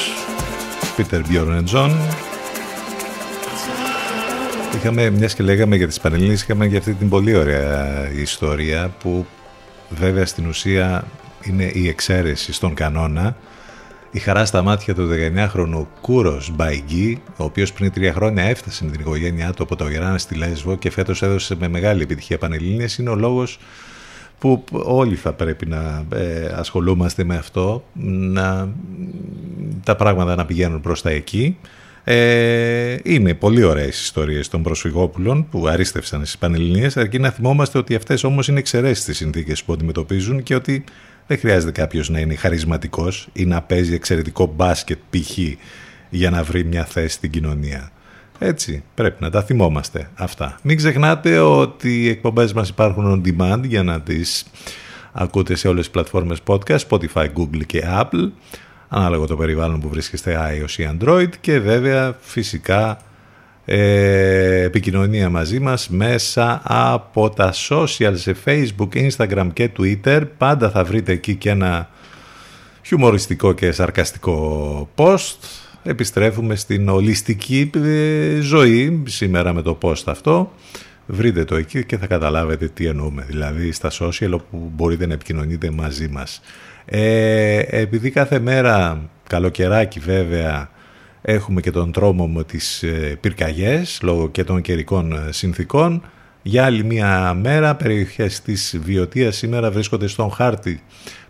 [0.96, 1.92] Peter Bjorn John.
[4.76, 9.26] Είχαμε, μιας και λέγαμε για τις Πανελλήνες, είχαμε για αυτή την πολύ ωραία ιστορία που
[9.90, 11.04] βέβαια στην ουσία
[11.44, 13.36] είναι η εξαίρεση στον κανόνα.
[14.12, 18.92] Η χαρά στα μάτια του 19χρονου Κούρος Μπαϊγκή, ο οποίος πριν τρία χρόνια έφτασε με
[18.92, 22.98] την οικογένειά του από το Ιράν στη Λέσβο και φέτος έδωσε με μεγάλη επιτυχία Πανελλήνες,
[22.98, 23.60] είναι ο λόγος
[24.40, 28.70] που όλοι θα πρέπει να ε, ασχολούμαστε με αυτό, να,
[29.84, 31.58] τα πράγματα να πηγαίνουν προς τα εκεί.
[32.04, 37.96] Ε, είναι πολύ ωραίες ιστορίες των προσφυγόπουλων που αρίστευσαν στις Πανελληνίες, αρκεί να θυμόμαστε ότι
[37.96, 40.84] αυτές όμως είναι εξαιρέσεις στις συνθήκες που αντιμετωπίζουν και ότι
[41.28, 45.38] δεν χρειάζεται κάποιος να είναι χαρισματικός ή να παίζει εξαιρετικό μπάσκετ π.χ.
[46.10, 47.92] για να βρει μια θέση στην κοινωνία.
[48.40, 50.60] Έτσι, πρέπει να τα θυμόμαστε αυτά.
[50.62, 54.46] Μην ξεχνάτε ότι οι εκπομπές μας υπάρχουν on demand για να τις
[55.12, 58.30] ακούτε σε όλες τις πλατφόρμες podcast, Spotify, Google και Apple,
[58.88, 62.98] ανάλογα το περιβάλλον που βρίσκεστε iOS ή Android και βέβαια φυσικά
[63.66, 70.24] ε, επικοινωνία μαζί μας μέσα από τα social σε Facebook, Instagram και Twitter.
[70.38, 71.90] Πάντα θα βρείτε εκεί και ένα
[72.86, 75.36] χιουμοριστικό και σαρκαστικό post
[75.90, 80.52] επιστρέφουμε στην ολιστική ε, ζωή σήμερα με το post αυτό
[81.10, 83.26] βρείτε το εκεί και θα καταλάβετε τι εννοούμε.
[83.28, 86.42] Δηλαδή στα social όπου μπορείτε να επικοινωνείτε μαζί μας.
[86.86, 90.70] Ε, επειδή κάθε μέρα, καλοκαιράκι βέβαια,
[91.22, 96.02] έχουμε και τον τρόμο με τις ε, πυρκαγιές λόγω και των καιρικών ε, συνθήκων,
[96.42, 100.84] για άλλη μία μέρα περιοχές της Βιωτίας σήμερα βρίσκονται στον χάρτη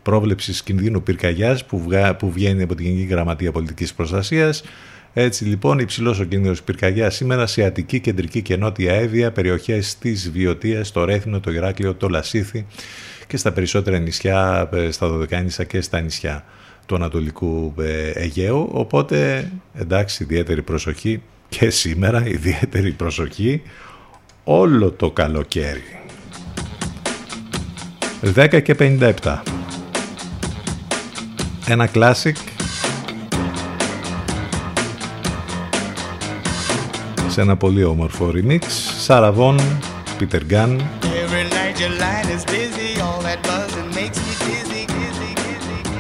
[0.10, 1.86] πρόβλεψης κινδύνου πυρκαγιάς που,
[2.20, 4.64] που βγαίνει από την Γενική Γραμματεία Πολιτικής Προστασίας
[5.14, 10.32] έτσι λοιπόν, υψηλός ο κίνδυνος πυρκαγιάς σήμερα σε Αττική, Κεντρική και Νότια Εύβοια, περιοχές της
[10.32, 12.66] Βιωτίας, το Ρέθινο, το Ηράκλειο, το Λασίθι
[13.28, 16.43] και στα περισσότερα νησιά, ε, στα Δωδεκάνησα και στα νησιά
[16.86, 18.70] του Ανατολικού ε, Αιγαίου.
[18.72, 23.62] Οπότε, εντάξει, ιδιαίτερη προσοχή και σήμερα, ιδιαίτερη προσοχή
[24.43, 25.84] όλο το καλοκαίρι.
[28.36, 29.41] 10 και 57.
[31.72, 32.38] Ένα κλάσικ
[37.28, 38.61] σε ένα πολύ όμορφο remix.
[38.99, 39.59] Σαραβόν,
[40.20, 40.76] Peter Gunn.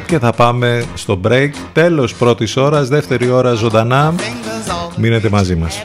[0.05, 1.49] Και θα πάμε στο break.
[1.73, 4.13] Τέλος πρώτης ώρας, δεύτερη ώρα ζωντανά.
[4.95, 5.83] Μείνετε μαζί μας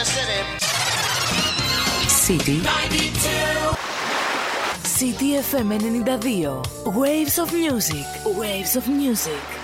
[0.00, 0.40] the city.
[2.08, 2.58] City.
[2.62, 3.76] 92.
[4.88, 6.90] City FM 92.
[6.98, 8.06] Waves of music.
[8.24, 9.59] Waves of music.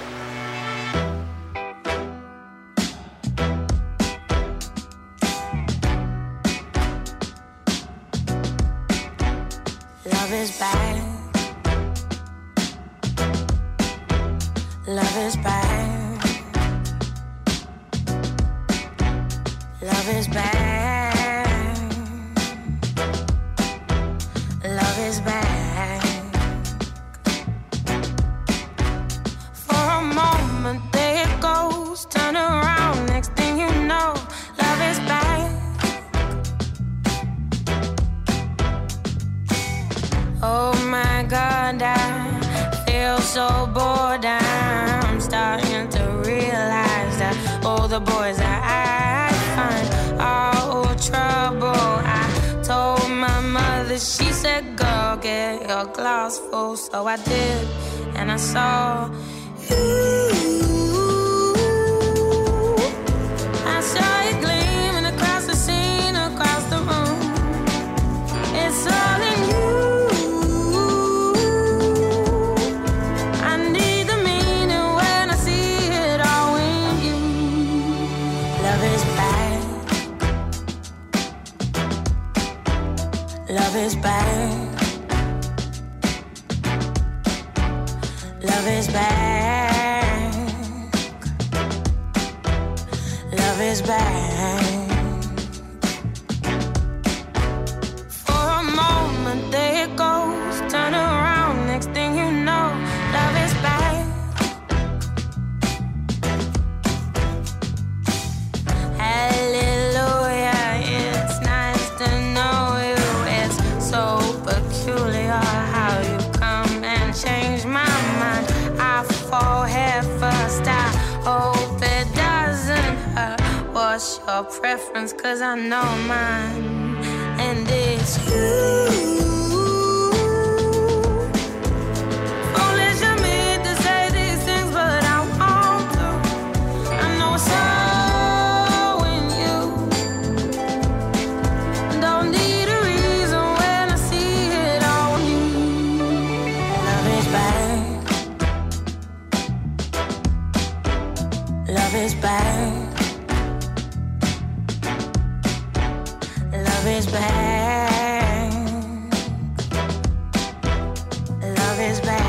[161.87, 162.26] is back.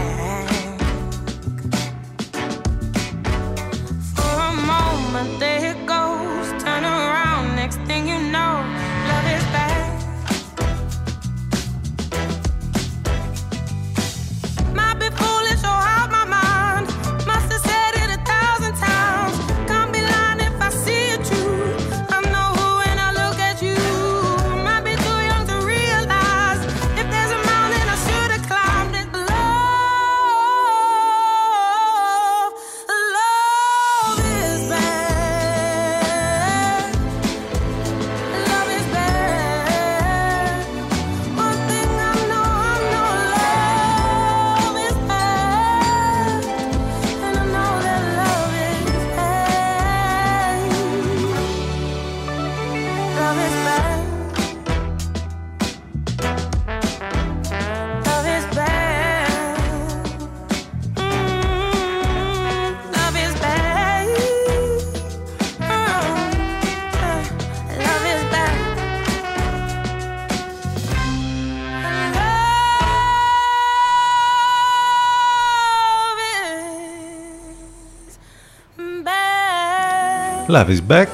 [80.57, 81.07] Love is back,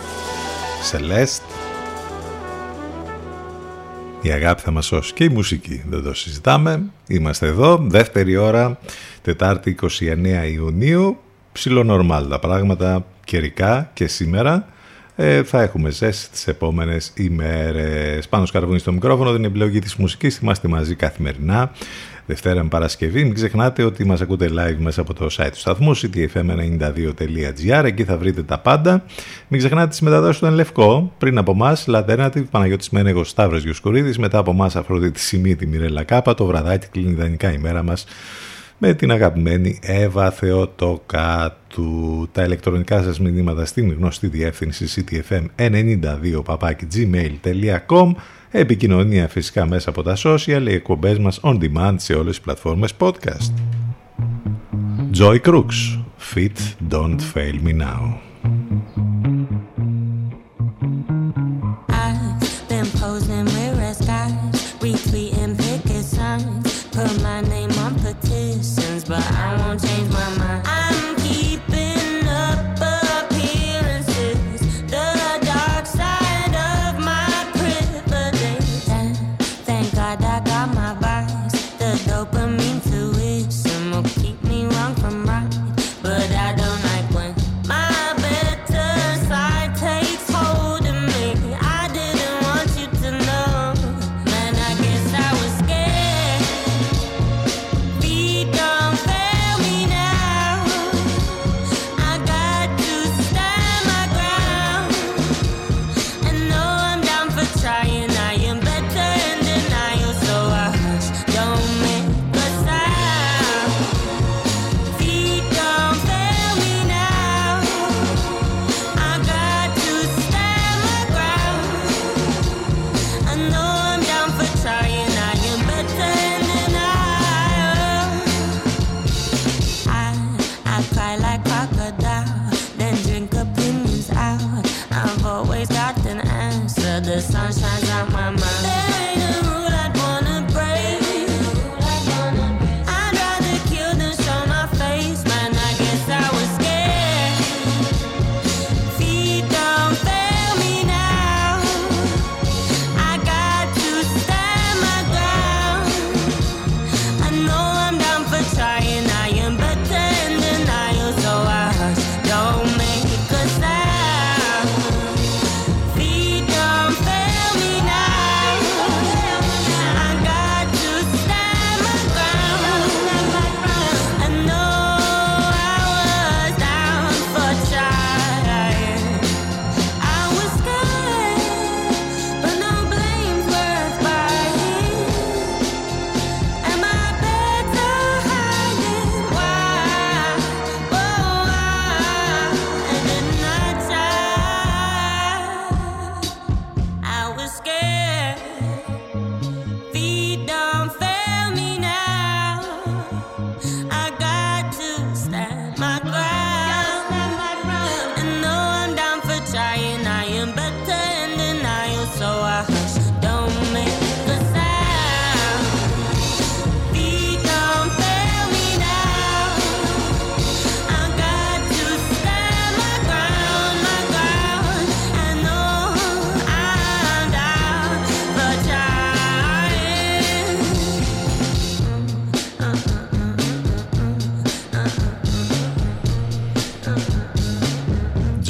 [4.21, 6.83] Η αγάπη θα μας σώσει και η μουσική, δεν το συζητάμε.
[7.07, 8.79] Είμαστε εδώ, δεύτερη ώρα,
[9.21, 11.17] Τετάρτη 29 Ιουνίου.
[11.51, 14.67] Ψιλονορμάλ τα πράγματα καιρικά και σήμερα.
[15.15, 18.27] Ε, θα έχουμε ζέση τις επόμενες ημέρες.
[18.27, 20.37] Πάνω σκαρβούνι στο μικρόφωνο, την επιλογή της μουσικής.
[20.37, 21.71] Είμαστε μαζί καθημερινά
[22.26, 23.24] Δευτέρα με Παρασκευή.
[23.24, 27.84] Μην ξεχνάτε ότι μας ακούτε live μέσα από το site του σταθμού ctfm92.gr.
[27.84, 29.03] Εκεί θα βρείτε τα πάντα.
[29.47, 31.13] Μην ξεχνάτε τις μεταδόσεις του Ενλευκό.
[31.17, 34.17] Πριν από εμά, Λατερνατιβ, Παναγιώτης Μένεγος, Σταύρος Γιουσκουρίδης.
[34.17, 36.34] Μετά από εμά, Αφροδίτη Σημίτη, Μιρέλα Κάπα.
[36.34, 38.05] Το βραδάκι κλείνει ιδανικά ημέρα μας
[38.78, 42.28] με την αγαπημένη Εύα Θεοτοκάτου.
[42.32, 46.41] Τα ηλεκτρονικά σας μηνύματα στην γνωστή διεύθυνση ctfm92
[46.93, 48.11] gmail.com
[48.55, 52.93] Επικοινωνία φυσικά μέσα από τα social, οι εκπομπές μας on demand σε όλες τις πλατφόρμες
[52.99, 53.53] podcast.
[55.17, 55.99] Joy Crooks,
[56.33, 58.21] Fit Don't Fail Me Now.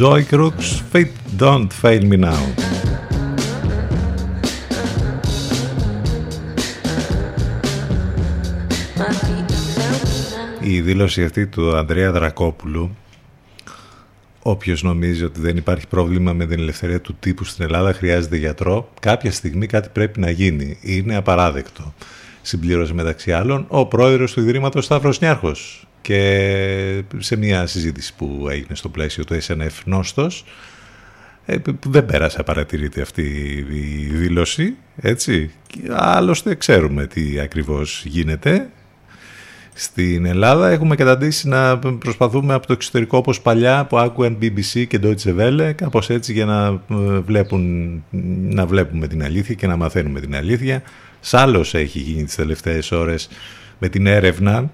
[0.04, 2.44] Joy Crooks, Fit Don't Fail Me Now.
[10.62, 12.96] Η δήλωση αυτή του Ανδρέα Δρακόπουλου
[14.42, 18.90] Όποιος νομίζει ότι δεν υπάρχει πρόβλημα με την ελευθερία του τύπου στην Ελλάδα χρειάζεται γιατρό.
[19.00, 20.78] Κάποια στιγμή κάτι πρέπει να γίνει.
[20.82, 21.94] Είναι απαράδεκτο.
[22.42, 28.76] Συμπλήρωσε μεταξύ άλλων ο πρόεδρος του Ιδρύματος Σταύρος Νιάρχος και σε μια συζήτηση που έγινε
[28.76, 30.46] στο πλαίσιο του SNF Νόστος
[31.46, 33.22] ε, δεν πέρασε απαρατηρείται αυτή
[33.72, 35.52] η δήλωση έτσι.
[35.90, 38.70] Άλλωστε ξέρουμε τι ακριβώς γίνεται.
[39.74, 45.00] Στην Ελλάδα έχουμε καταντήσει να προσπαθούμε από το εξωτερικό όπως παλιά που άκουαν BBC και
[45.04, 48.04] Deutsche Welle κάπως έτσι για να, ε, βλέπουν,
[48.50, 50.84] να βλέπουμε την αλήθεια και να μαθαίνουμε την αλήθεια.
[51.20, 53.30] Σ' έχει γίνει τις τελευταίες ώρες
[53.80, 54.72] με την έρευνα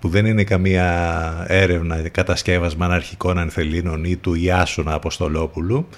[0.00, 5.88] που δεν είναι καμία έρευνα κατασκεύασμα αναρχικών ανθελήνων ή του Ιάσονα Αποστολόπουλου.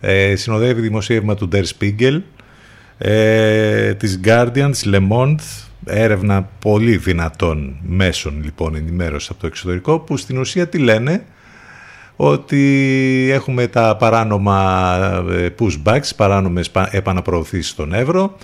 [0.00, 2.20] Ε, συνοδεύει δημοσίευμα του Der Spiegel,
[2.98, 5.42] ε, της Guardian, της Le Monde,
[5.84, 11.24] έρευνα πολύ δυνατών μέσων λοιπόν ενημέρωσης από το εξωτερικό που στην ουσία τι λένε
[12.16, 14.86] ότι έχουμε τα παράνομα
[15.30, 18.36] ε, pushbacks, παράνομες επαναπροωθήσεις στον Εύρο,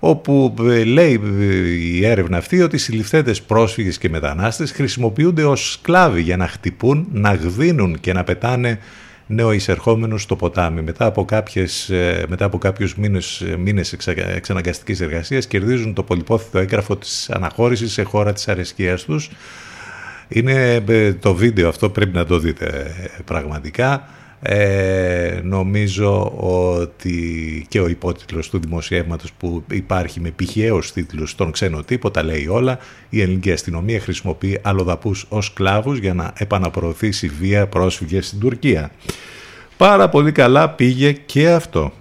[0.00, 5.72] όπου ε, λέει ε, η έρευνα αυτή ότι οι συλληφθέντες πρόσφυγες και μετανάστες χρησιμοποιούνται ως
[5.72, 8.78] σκλάβοι για να χτυπούν, να γδίνουν και να πετάνε
[9.26, 10.82] νεοεισερχόμενους στο ποτάμι.
[10.82, 11.90] Μετά από, κάποιες,
[12.28, 13.96] μετά από κάποιους μήνες, μήνες
[14.34, 19.30] εξαναγκαστικής εργασίας κερδίζουν το πολυπόθητο έγγραφο της αναχώρησης σε χώρα της αρεσκίας τους
[20.28, 24.08] είναι ε, το βίντεο αυτό πρέπει να το δείτε ε, πραγματικά.
[24.42, 31.82] Ε, νομίζω ότι και ο υπότιτλος του δημοσιεύματος που υπάρχει με πηχαίος τίτλους στον ξένο
[31.82, 32.78] τύπο τα λέει όλα.
[33.08, 38.90] Η ελληνική αστυνομία χρησιμοποιεί αλλοδαπούς ως κλάβους για να επαναπροωθήσει βία πρόσφυγες στην Τουρκία.
[39.76, 41.92] Πάρα πολύ καλά πήγε και αυτό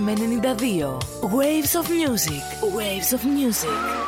[0.00, 1.28] CTFM 92.
[1.28, 2.42] Waves of Music.
[2.62, 3.99] Waves of Music.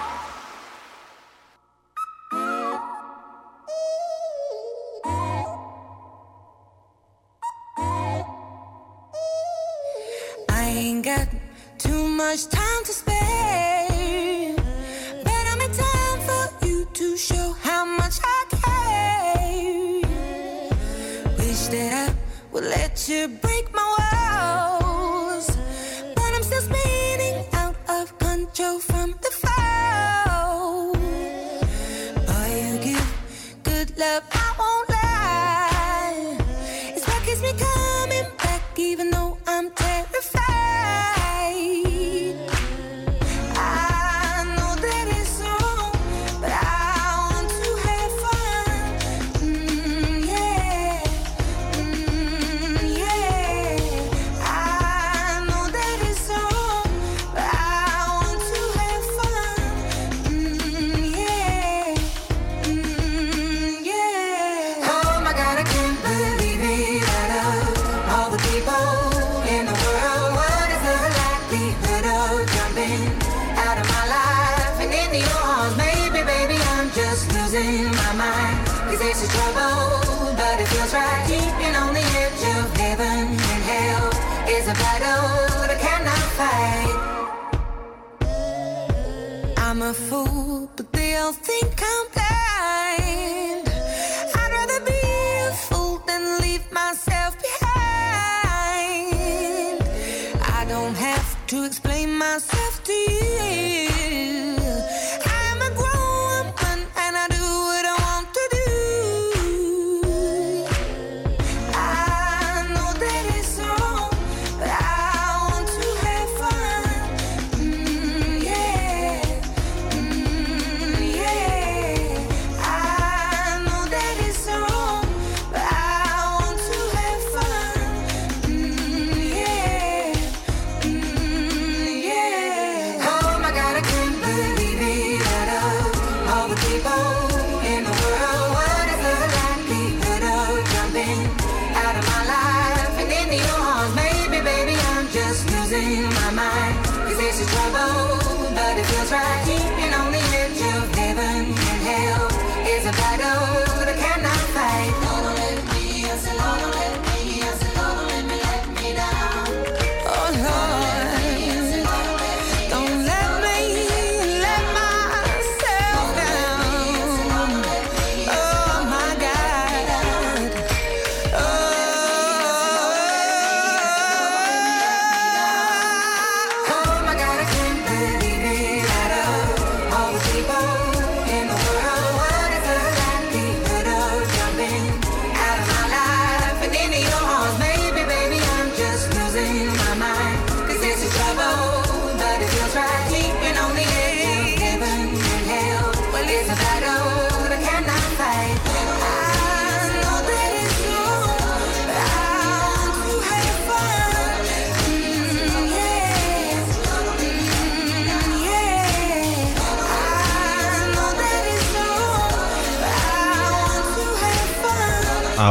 [89.72, 93.66] I'm a fool, but they all think I'm blind.
[94.34, 95.00] I'd rather be
[95.48, 97.72] a fool than leave myself behind.
[100.42, 103.91] I don't have to explain myself to you.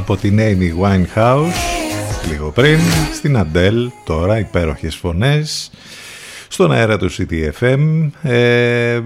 [0.01, 1.53] Από την Amy Winehouse
[2.29, 2.79] λίγο πριν
[3.13, 5.71] στην Αντέλ τώρα υπέροχες φωνές
[6.47, 8.99] στον αέρα του CTFM ε,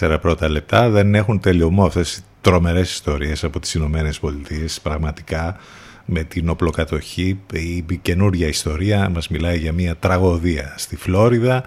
[0.00, 5.56] 11-24 πρώτα λεπτά δεν έχουν τελειωμό αυτές οι τρομερές ιστορίες από τις Ηνωμένες Πολιτείες πραγματικά
[6.04, 11.64] με την οπλοκατοχή η καινούρια ιστορία μας μιλάει για μια τραγωδία στη Φλόριδα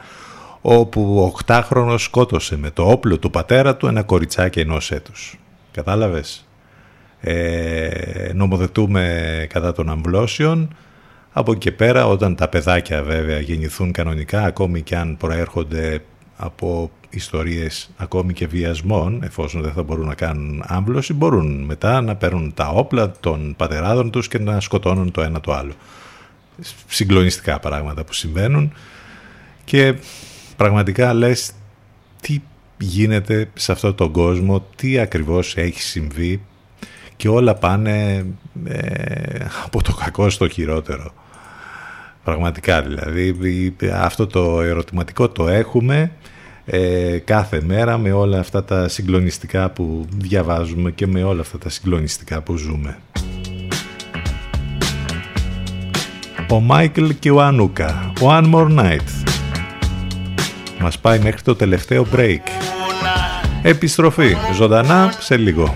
[0.61, 5.39] όπου ο 8χρονος σκότωσε με το όπλο του πατέρα του ένα κοριτσάκι ενός έτους.
[5.71, 6.44] Κατάλαβες;
[7.27, 10.75] Ε, νομοθετούμε κατά των αμβλώσεων.
[11.31, 16.01] Από εκεί και πέρα όταν τα παιδάκια βέβαια γεννηθούν κανονικά ακόμη και αν προέρχονται
[16.37, 22.15] από ιστορίες ακόμη και βιασμών εφόσον δεν θα μπορούν να κάνουν άμβλωση μπορούν μετά να
[22.15, 25.73] παίρνουν τα όπλα των πατεράδων τους και να σκοτώνουν το ένα το άλλο.
[26.87, 28.73] Συγκλονιστικά πράγματα που συμβαίνουν.
[29.63, 29.95] Και
[30.55, 31.51] πραγματικά λες
[32.21, 32.41] τι
[32.77, 36.41] γίνεται σε αυτόν τον κόσμο τι ακριβώς έχει συμβεί
[37.15, 38.25] και όλα πάνε
[38.65, 41.11] ε, από το κακό στο χειρότερο.
[42.23, 46.11] Πραγματικά δηλαδή αυτό το ερωτηματικό το έχουμε
[46.65, 51.69] ε, κάθε μέρα με όλα αυτά τα συγκλονιστικά που διαβάζουμε και με όλα αυτά τα
[51.69, 52.97] συγκλονιστικά που ζούμε.
[56.49, 59.25] Ο Μάικλ Κιουάνουκα, One More Night.
[60.79, 62.41] Μας πάει μέχρι το τελευταίο break.
[63.61, 65.75] Επιστροφή ζωντανά σε λίγο.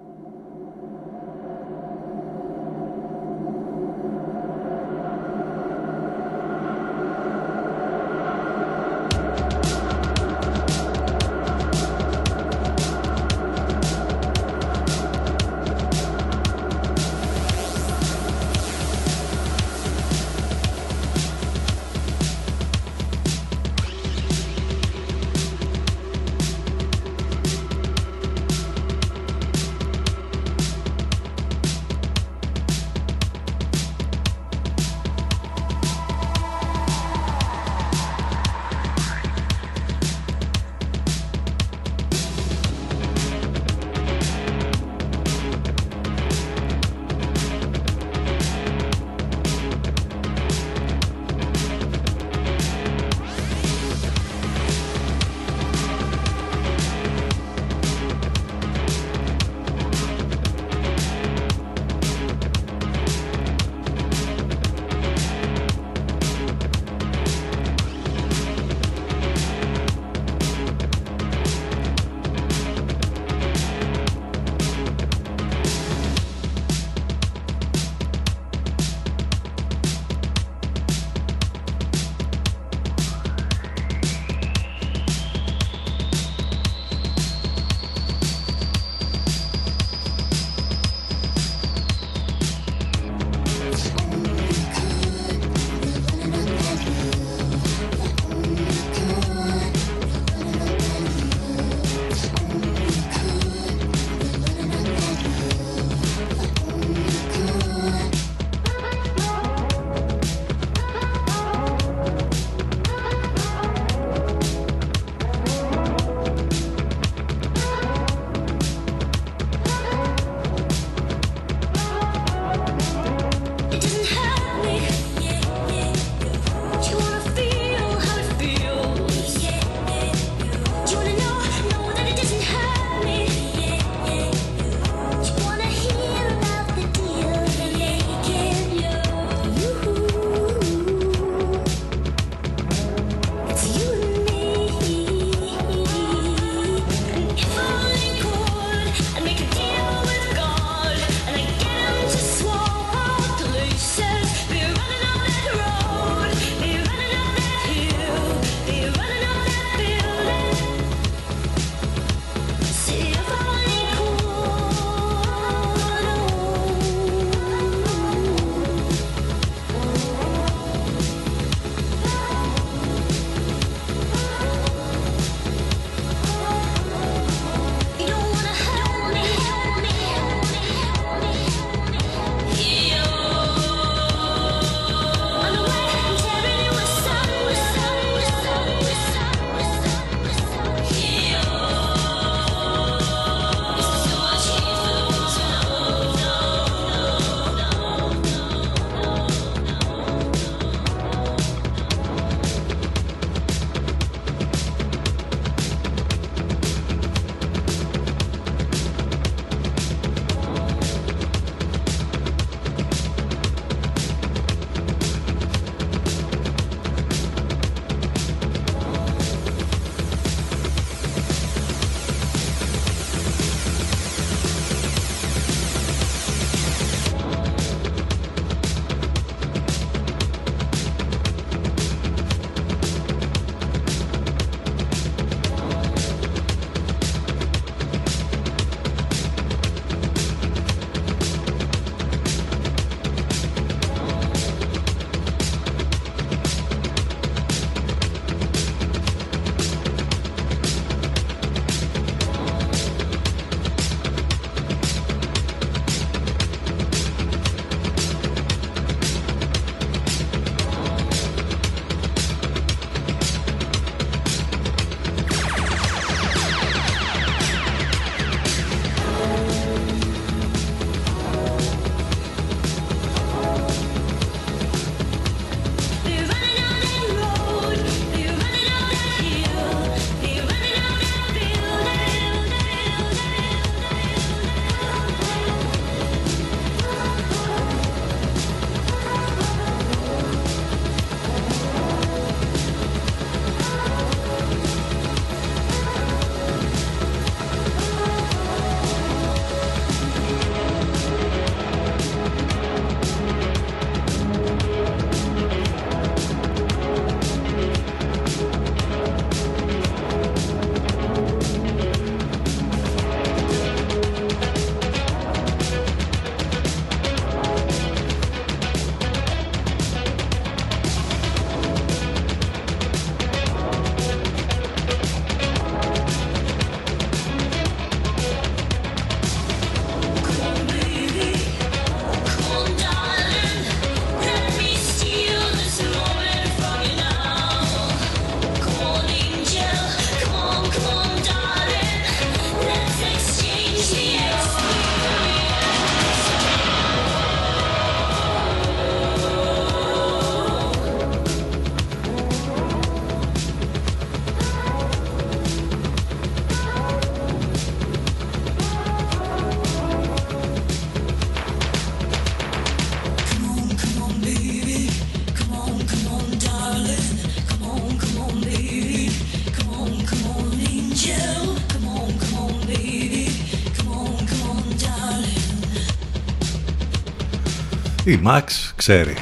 [378.11, 378.41] Η Max
[378.75, 379.13] ξέρει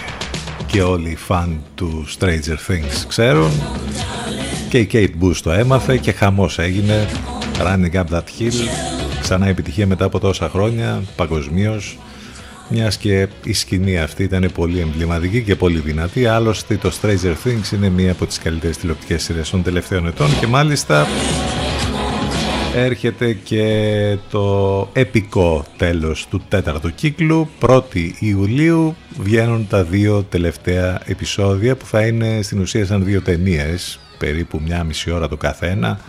[0.66, 3.52] και όλοι οι φαν του Stranger Things ξέρουν
[4.70, 7.08] και η Kate Bush το έμαθε και χαμός έγινε
[7.58, 8.54] Running Up That Hill
[9.22, 11.98] ξανά επιτυχία μετά από τόσα χρόνια παγκοσμίως.
[12.70, 17.74] Μιας και η σκηνή αυτή ήταν πολύ εμβληματική και πολύ δυνατή άλλωστε το Stranger Things
[17.74, 21.08] είναι μία από τις καλύτερες τηλεοπτικές σειρές των τελευταίων ετών και μάλιστα
[22.76, 27.50] έρχεται και το επικό τέλος του τέταρτου κύκλου.
[27.60, 34.00] 1η Ιουλίου βγαίνουν τα δύο τελευταία επεισόδια που θα είναι στην ουσία σαν δύο ταινίες
[34.18, 36.00] περίπου μια μισή ώρα το καθένα.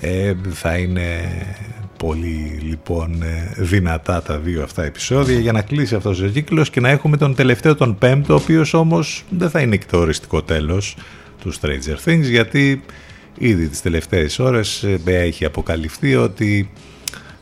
[0.00, 1.20] Ε, θα είναι
[1.98, 6.80] πολύ λοιπόν ε, δυνατά τα δύο αυτά επεισόδια για να κλείσει αυτός ο κύκλος και
[6.80, 10.42] να έχουμε τον τελευταίο τον πέμπτο ο οποίος όμως δεν θα είναι και το οριστικό
[10.42, 10.96] τέλος
[11.40, 12.82] του Stranger Things γιατί
[13.38, 16.70] ήδη τις τελευταίες ώρες ε, έχει αποκαλυφθεί ότι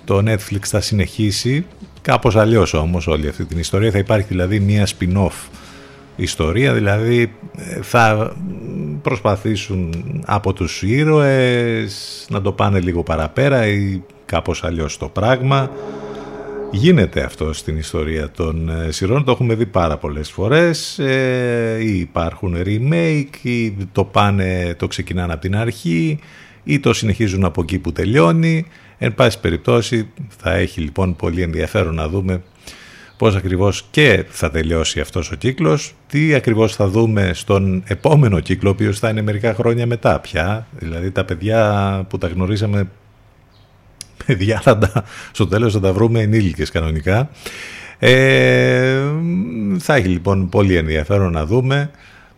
[0.04, 1.66] το Netflix θα συνεχίσει
[2.02, 3.90] κάπως αλλιώς όμως όλη αυτή την ιστορία.
[3.90, 5.48] Θα υπάρχει δηλαδή μια spin-off
[6.16, 8.36] ιστορία δηλαδή ε, θα
[9.02, 9.94] προσπαθήσουν
[10.26, 15.70] από τους ήρωες να το πάνε λίγο παραπέρα ή κάπως αλλιώς το πράγμα
[16.74, 21.98] Γίνεται αυτό στην ιστορία των ε, σειρών, το έχουμε δει πάρα πολλές φορές, ε, ή
[21.98, 26.18] υπάρχουν remake, ή το πάνε, το ξεκινάνε από την αρχή,
[26.64, 28.66] ή το συνεχίζουν από εκεί που τελειώνει.
[28.98, 32.42] Εν πάση περιπτώσει θα έχει λοιπόν πολύ ενδιαφέρον να δούμε
[33.16, 38.68] πώς ακριβώς και θα τελειώσει αυτός ο κύκλος, τι ακριβώς θα δούμε στον επόμενο κύκλο,
[38.68, 42.88] ο οποίος θα είναι μερικά χρόνια μετά πια, δηλαδή τα παιδιά που τα γνωρίσαμε
[44.26, 47.30] παιδιά θα τα, στο τέλος θα τα βρούμε ενήλικες κανονικά.
[47.98, 49.02] Ε,
[49.78, 51.90] θα έχει λοιπόν πολύ ενδιαφέρον να δούμε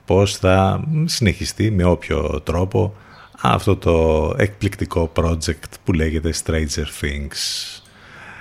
[0.05, 2.95] πώς θα συνεχιστεί με όποιο τρόπο
[3.41, 7.81] αυτό το εκπληκτικό project που λέγεται Stranger Things.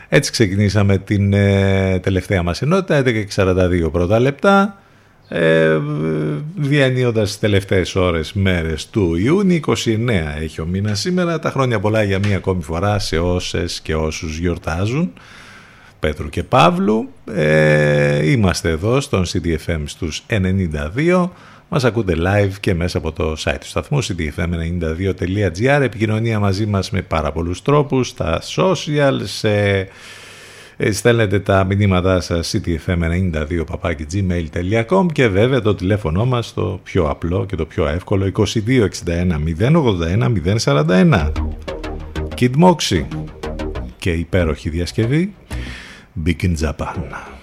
[0.09, 3.03] Έτσι ξεκινήσαμε την ε, τελευταία μας ενότητα,
[3.35, 4.79] 11.42 πρώτα λεπτά
[5.27, 5.77] ε,
[6.55, 9.73] διανύοντας τις τελευταίες ώρες μέρες του Ιούνιου 29
[10.41, 11.39] έχει ο μήνας σήμερα.
[11.39, 15.13] Τα χρόνια πολλά για μία ακόμη φορά σε όσες και όσους γιορτάζουν.
[15.99, 17.09] Πέτρου και Παύλου.
[17.33, 21.29] Ε, είμαστε εδώ στον CDFM στους 92
[21.69, 27.01] μας ακούτε live και μέσα από το site του σταθμού cdfm92.gr επικοινωνία μαζί μας με
[27.01, 29.87] πάρα πολλούς τρόπους στα social, σε ε,
[30.91, 33.63] στέλνετε τα μηνύματά σας ctfm92
[35.11, 38.43] και βέβαια το τηλέφωνο μας το πιο απλό και το πιο εύκολο 2261
[39.59, 40.31] 081
[40.63, 41.31] 041
[42.39, 43.05] Kid Moxie
[43.97, 45.33] και υπέροχη διασκευή
[46.25, 47.34] Big in Japan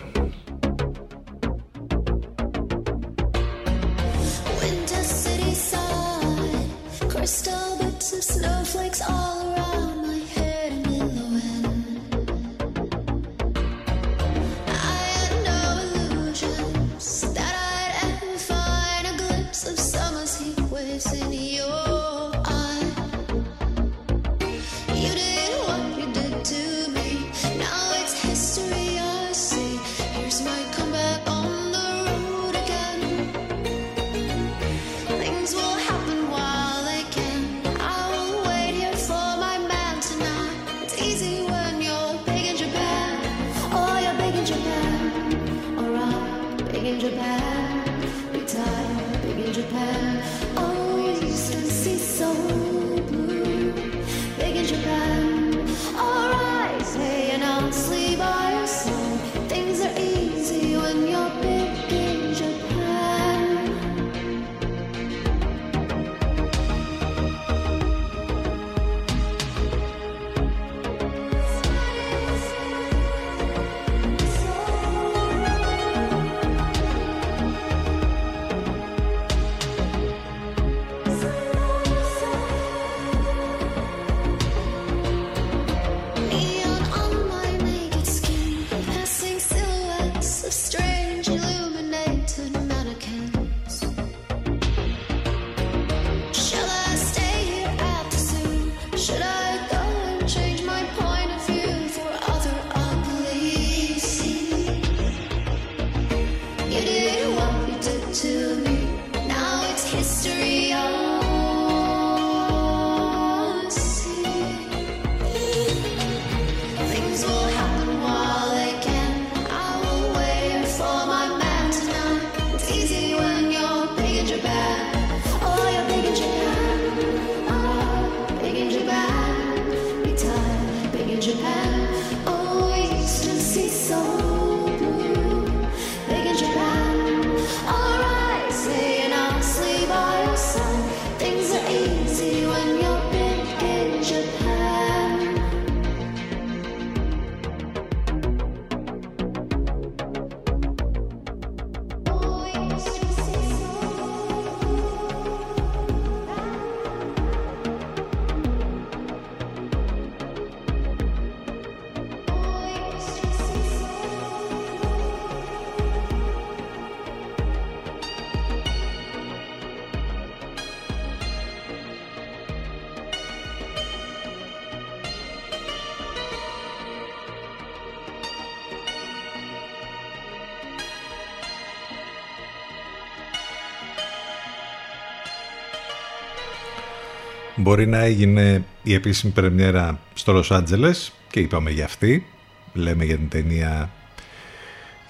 [187.72, 192.26] Μπορεί να έγινε η επίσημη πρεμιέρα στο Λος Άντζελες και είπαμε για αυτή.
[192.72, 193.90] Λέμε για την ταινία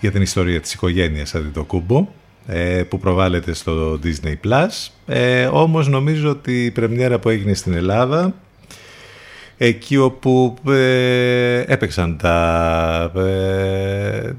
[0.00, 2.08] για την ιστορία της οικογένειας Αντιτοκούμπο
[2.46, 4.88] ε, που προβάλλεται στο Disney Plus.
[5.06, 8.34] Ε, όμως νομίζω ότι η πρεμιέρα που έγινε στην Ελλάδα
[9.56, 14.32] εκεί όπου ε, έπαιξαν τα, ε,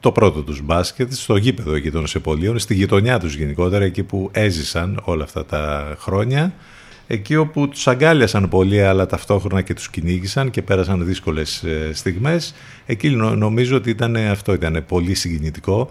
[0.00, 4.30] το πρώτο τους μπάσκετ στο γήπεδο εκεί των Σεπολίων, στη γειτονιά τους γενικότερα, εκεί που
[4.32, 6.52] έζησαν όλα αυτά τα χρόνια
[7.10, 12.54] εκεί όπου τους αγκάλιασαν πολύ αλλά ταυτόχρονα και τους κυνήγησαν και πέρασαν δύσκολες ε, στιγμές
[12.86, 15.90] εκεί νομίζω ότι ήταν, αυτό ήταν πολύ συγκινητικό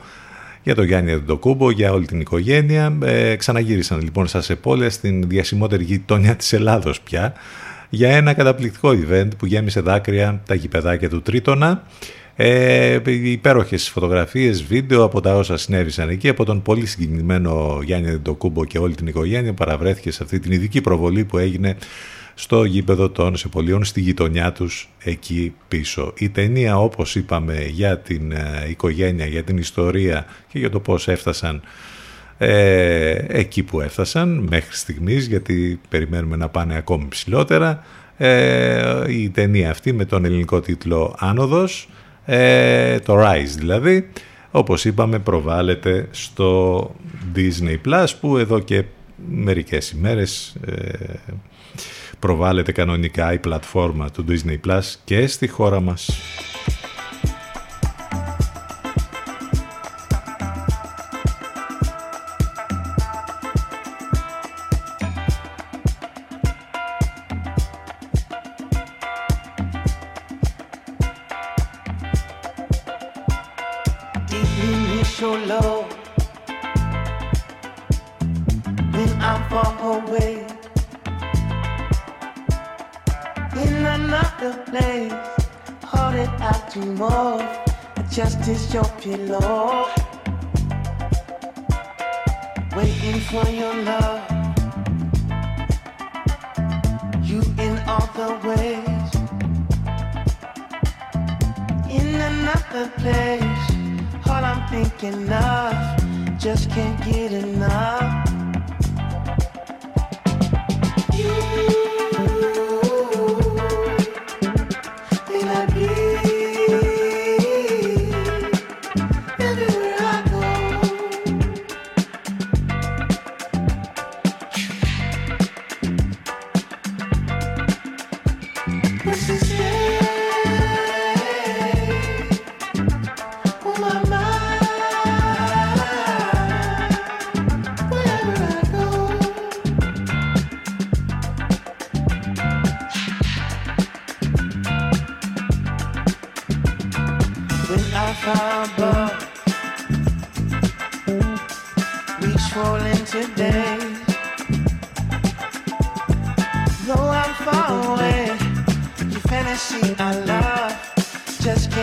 [0.64, 2.98] για τον Γιάννη Αντοκούμπο, για όλη την οικογένεια.
[3.03, 7.34] Ε, ξαναγύρισαν λοιπόν στα Σεπόλια στην διασημότερη γειτονιά της Ελλάδος πια
[7.89, 11.84] για ένα καταπληκτικό event που γέμισε δάκρυα τα γηπεδάκια του Τρίτονα.
[12.39, 18.65] Ε, υπέροχες φωτογραφίες, βίντεο από τα όσα συνέβησαν εκεί από τον πολύ συγκινημένο Γιάννη Ντοκούμπο
[18.65, 21.77] και όλη την οικογένεια παραβρέθηκε σε αυτή την ειδική προβολή που έγινε
[22.34, 26.14] στο γήπεδο των Σεπολίων στη γειτονιά τους εκεί πίσω.
[26.18, 31.07] Η ταινία όπως είπαμε για την ε, οικογένεια, για την ιστορία και για το πώς
[31.07, 31.61] έφτασαν
[32.38, 37.84] ε, εκεί που έφτασαν μέχρι στιγμής γιατί περιμένουμε να πάνε ακόμη ψηλότερα
[38.18, 41.89] ε, η ταινία αυτή με τον ελληνικό τίτλο «Άνοδος»
[42.29, 44.09] ε, το Rise δηλαδή
[44.51, 46.79] όπως είπαμε προβάλλεται στο
[47.35, 48.83] Disney Plus που εδώ και
[49.29, 50.91] μερικές ημέρες ε,
[52.19, 56.09] προβάλλεται κανονικά η πλατφόρμα του Disney Plus και στη χώρα μας.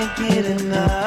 [0.05, 1.04] can't get enough.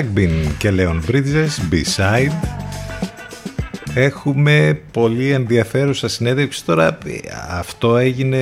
[0.00, 2.32] Crackbin και Leon Bridges, B-Side.
[3.94, 6.64] Έχουμε πολύ ενδιαφέρουσα συνέντευξη.
[6.64, 6.98] Τώρα
[7.50, 8.38] αυτό έγινε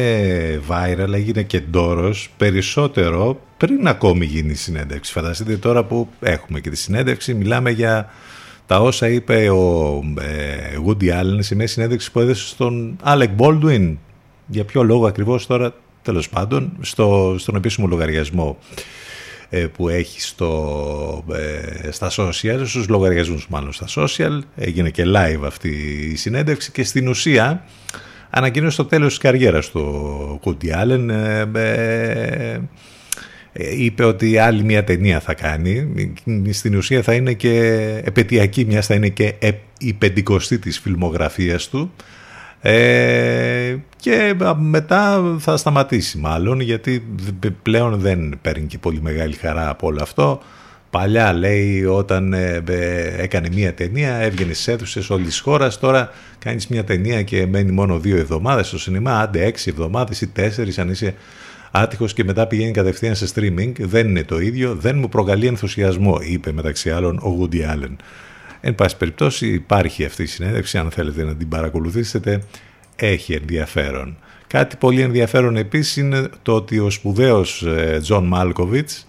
[0.69, 5.13] viral, έγινε και ντόρος περισσότερο πριν ακόμη γίνει η συνέντευξη.
[5.13, 8.11] Φανταστείτε τώρα που έχουμε και τη συνέντευξη, μιλάμε για
[8.67, 13.97] τα όσα είπε ο ε, Woody Allen σε μια συνέντευξη που έδωσε στον Alec Baldwin.
[14.47, 18.83] Για ποιο λόγο ακριβώς τώρα, τέλος πάντων, στο, στον επίσημο λογαριασμό ε,
[19.73, 24.39] που έχει στο, ε, στα social, στους λογαριασμούς μάλλον στα social.
[24.57, 25.69] Έγινε και live αυτή
[26.13, 27.65] η συνέντευξη και στην ουσία
[28.31, 31.09] ανακοίνωσε το τέλος της καριέρας του Woody Allen.
[33.53, 35.95] Ε, είπε ότι άλλη μια ταινία θα κάνει.
[36.51, 37.53] Στην ουσία θα είναι και
[38.05, 39.35] επαιτειακή, μιας θα είναι και
[39.79, 41.93] η πεντηκοστή της φιλμογραφίας του.
[42.61, 43.58] Ε,
[43.97, 47.05] και μετά θα σταματήσει μάλλον γιατί
[47.63, 50.41] πλέον δεν παίρνει και πολύ μεγάλη χαρά από όλο αυτό.
[50.91, 52.63] Παλιά λέει όταν ε,
[53.17, 55.79] έκανε μία ταινία έβγαινε στις αίθουσες όλης της χώρας.
[55.79, 59.21] Τώρα κάνεις μία ταινία και μένει μόνο δύο εβδομάδες στο σινεμά.
[59.21, 61.15] Άντε έξι εβδομάδες ή τέσσερις αν είσαι
[61.71, 63.73] άτυχος και μετά πηγαίνει κατευθείαν σε streaming.
[63.79, 67.97] Δεν είναι το ίδιο, δεν μου προκαλεί ενθουσιασμό είπε μεταξύ άλλων ο Woody Allen.
[68.61, 72.43] Εν πάση περιπτώσει υπάρχει αυτή η συνέντευξη, αν θέλετε να την παρακολουθήσετε,
[73.01, 74.17] έχει ενδιαφέρον.
[74.47, 77.67] Κάτι πολύ ενδιαφέρον επίσης είναι το ότι ο σπουδαίος
[78.01, 79.07] Τζον Μάλκοβιτς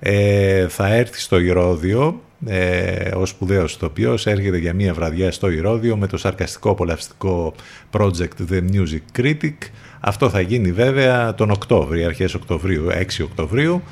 [0.00, 5.96] ε, θα έρθει στο Ηρώδιο, ε, ο σπουδαίος ηθοποιός έρχεται για μία βραδιά στο Ηρώδιο
[5.96, 7.54] με το σαρκαστικό απολαυστικό
[7.90, 9.54] project The Music Critic.
[10.00, 13.82] Αυτό θα γίνει βέβαια τον Οκτώβριο, αρχές Οκτωβρίου, 6 Οκτωβρίου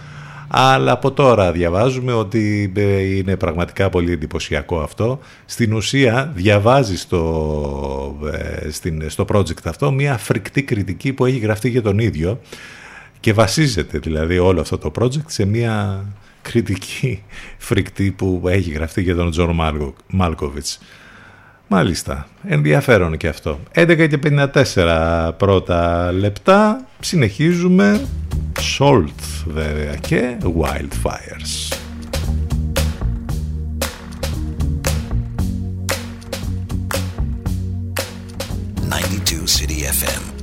[0.48, 5.18] αλλά από τώρα διαβάζουμε ότι ε, είναι πραγματικά πολύ εντυπωσιακό αυτό.
[5.44, 11.82] Στην ουσία διαβάζεις στο, ε, στο project αυτό μια φρικτή κριτική που έχει γραφτεί για
[11.82, 12.40] τον ίδιο
[13.20, 16.04] και βασίζεται δηλαδή όλο αυτό το project σε μια
[16.42, 17.22] κριτική
[17.58, 19.60] φρικτή που έχει γραφτεί για τον Τζον
[20.06, 20.80] Μάλκοβιτς.
[21.70, 23.58] Μάλιστα, ενδιαφέρον και αυτό.
[23.74, 24.18] 11 και
[24.54, 28.00] 54 πρώτα λεπτά, συνεχίζουμε
[28.78, 31.76] Sault βέβαια και Wildfires.
[38.88, 40.37] 92 City FM.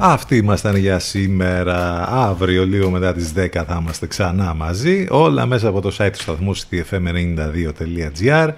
[0.00, 2.08] Αυτοί ήμασταν για σήμερα.
[2.08, 5.06] Αύριο, λίγο μετά τις 10 θα είμαστε ξανά μαζί.
[5.10, 8.48] Όλα μέσα από το site του σταθμού ctfm92.gr.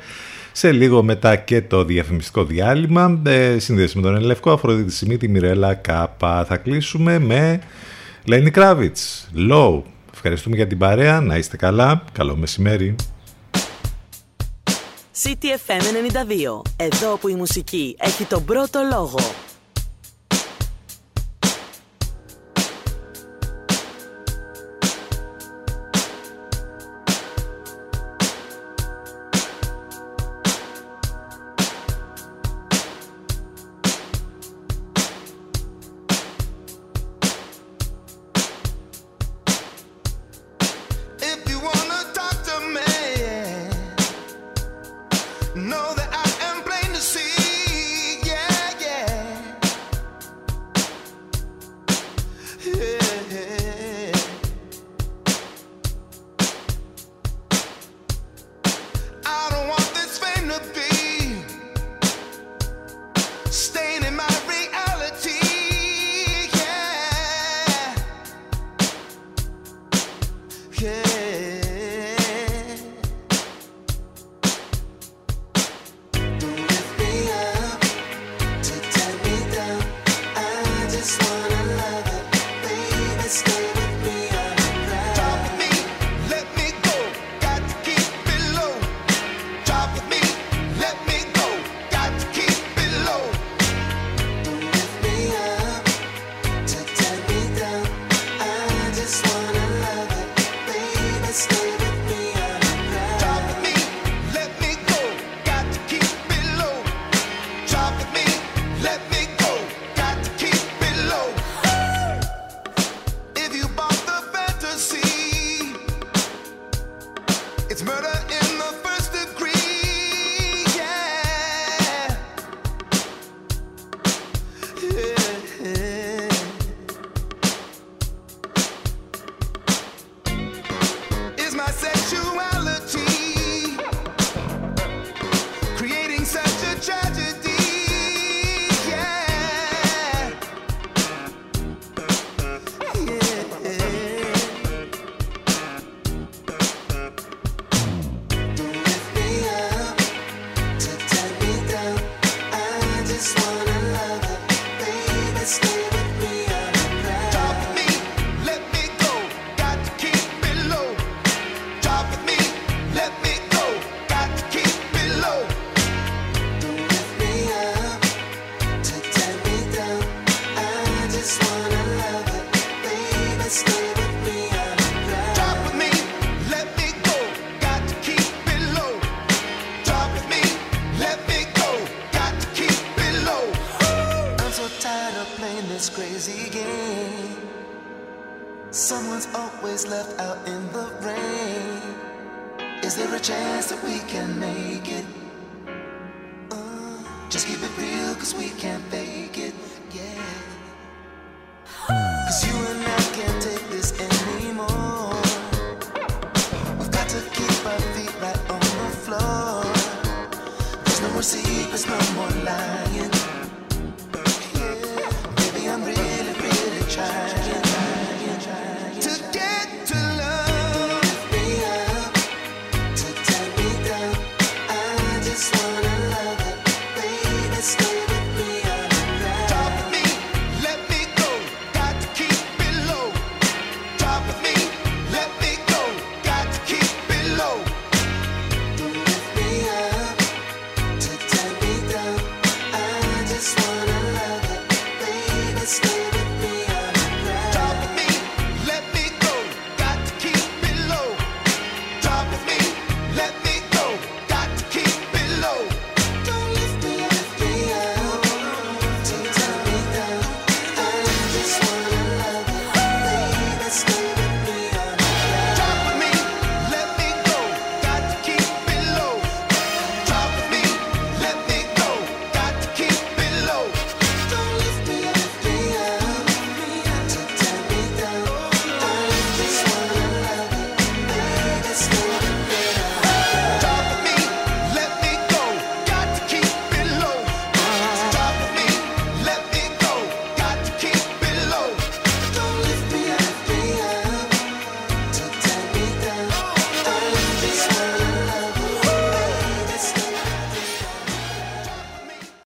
[0.52, 3.20] Σε λίγο μετά και το διαφημιστικό διάλειμμα.
[3.26, 6.44] Ε, σύνδεση με τον Ελευκό, Αφροδίτη Σιμίτη, Μιρέλα Κάπα.
[6.44, 7.60] Θα κλείσουμε με
[8.24, 9.82] Λένι Κράβιτς, Low.
[10.12, 11.20] Ευχαριστούμε για την παρέα.
[11.20, 12.04] Να είστε καλά.
[12.12, 12.96] Καλό μεσημέρι.
[15.22, 15.82] CTFM
[16.56, 16.62] 92.
[16.76, 19.18] Εδώ που η μουσική έχει τον πρώτο λόγο.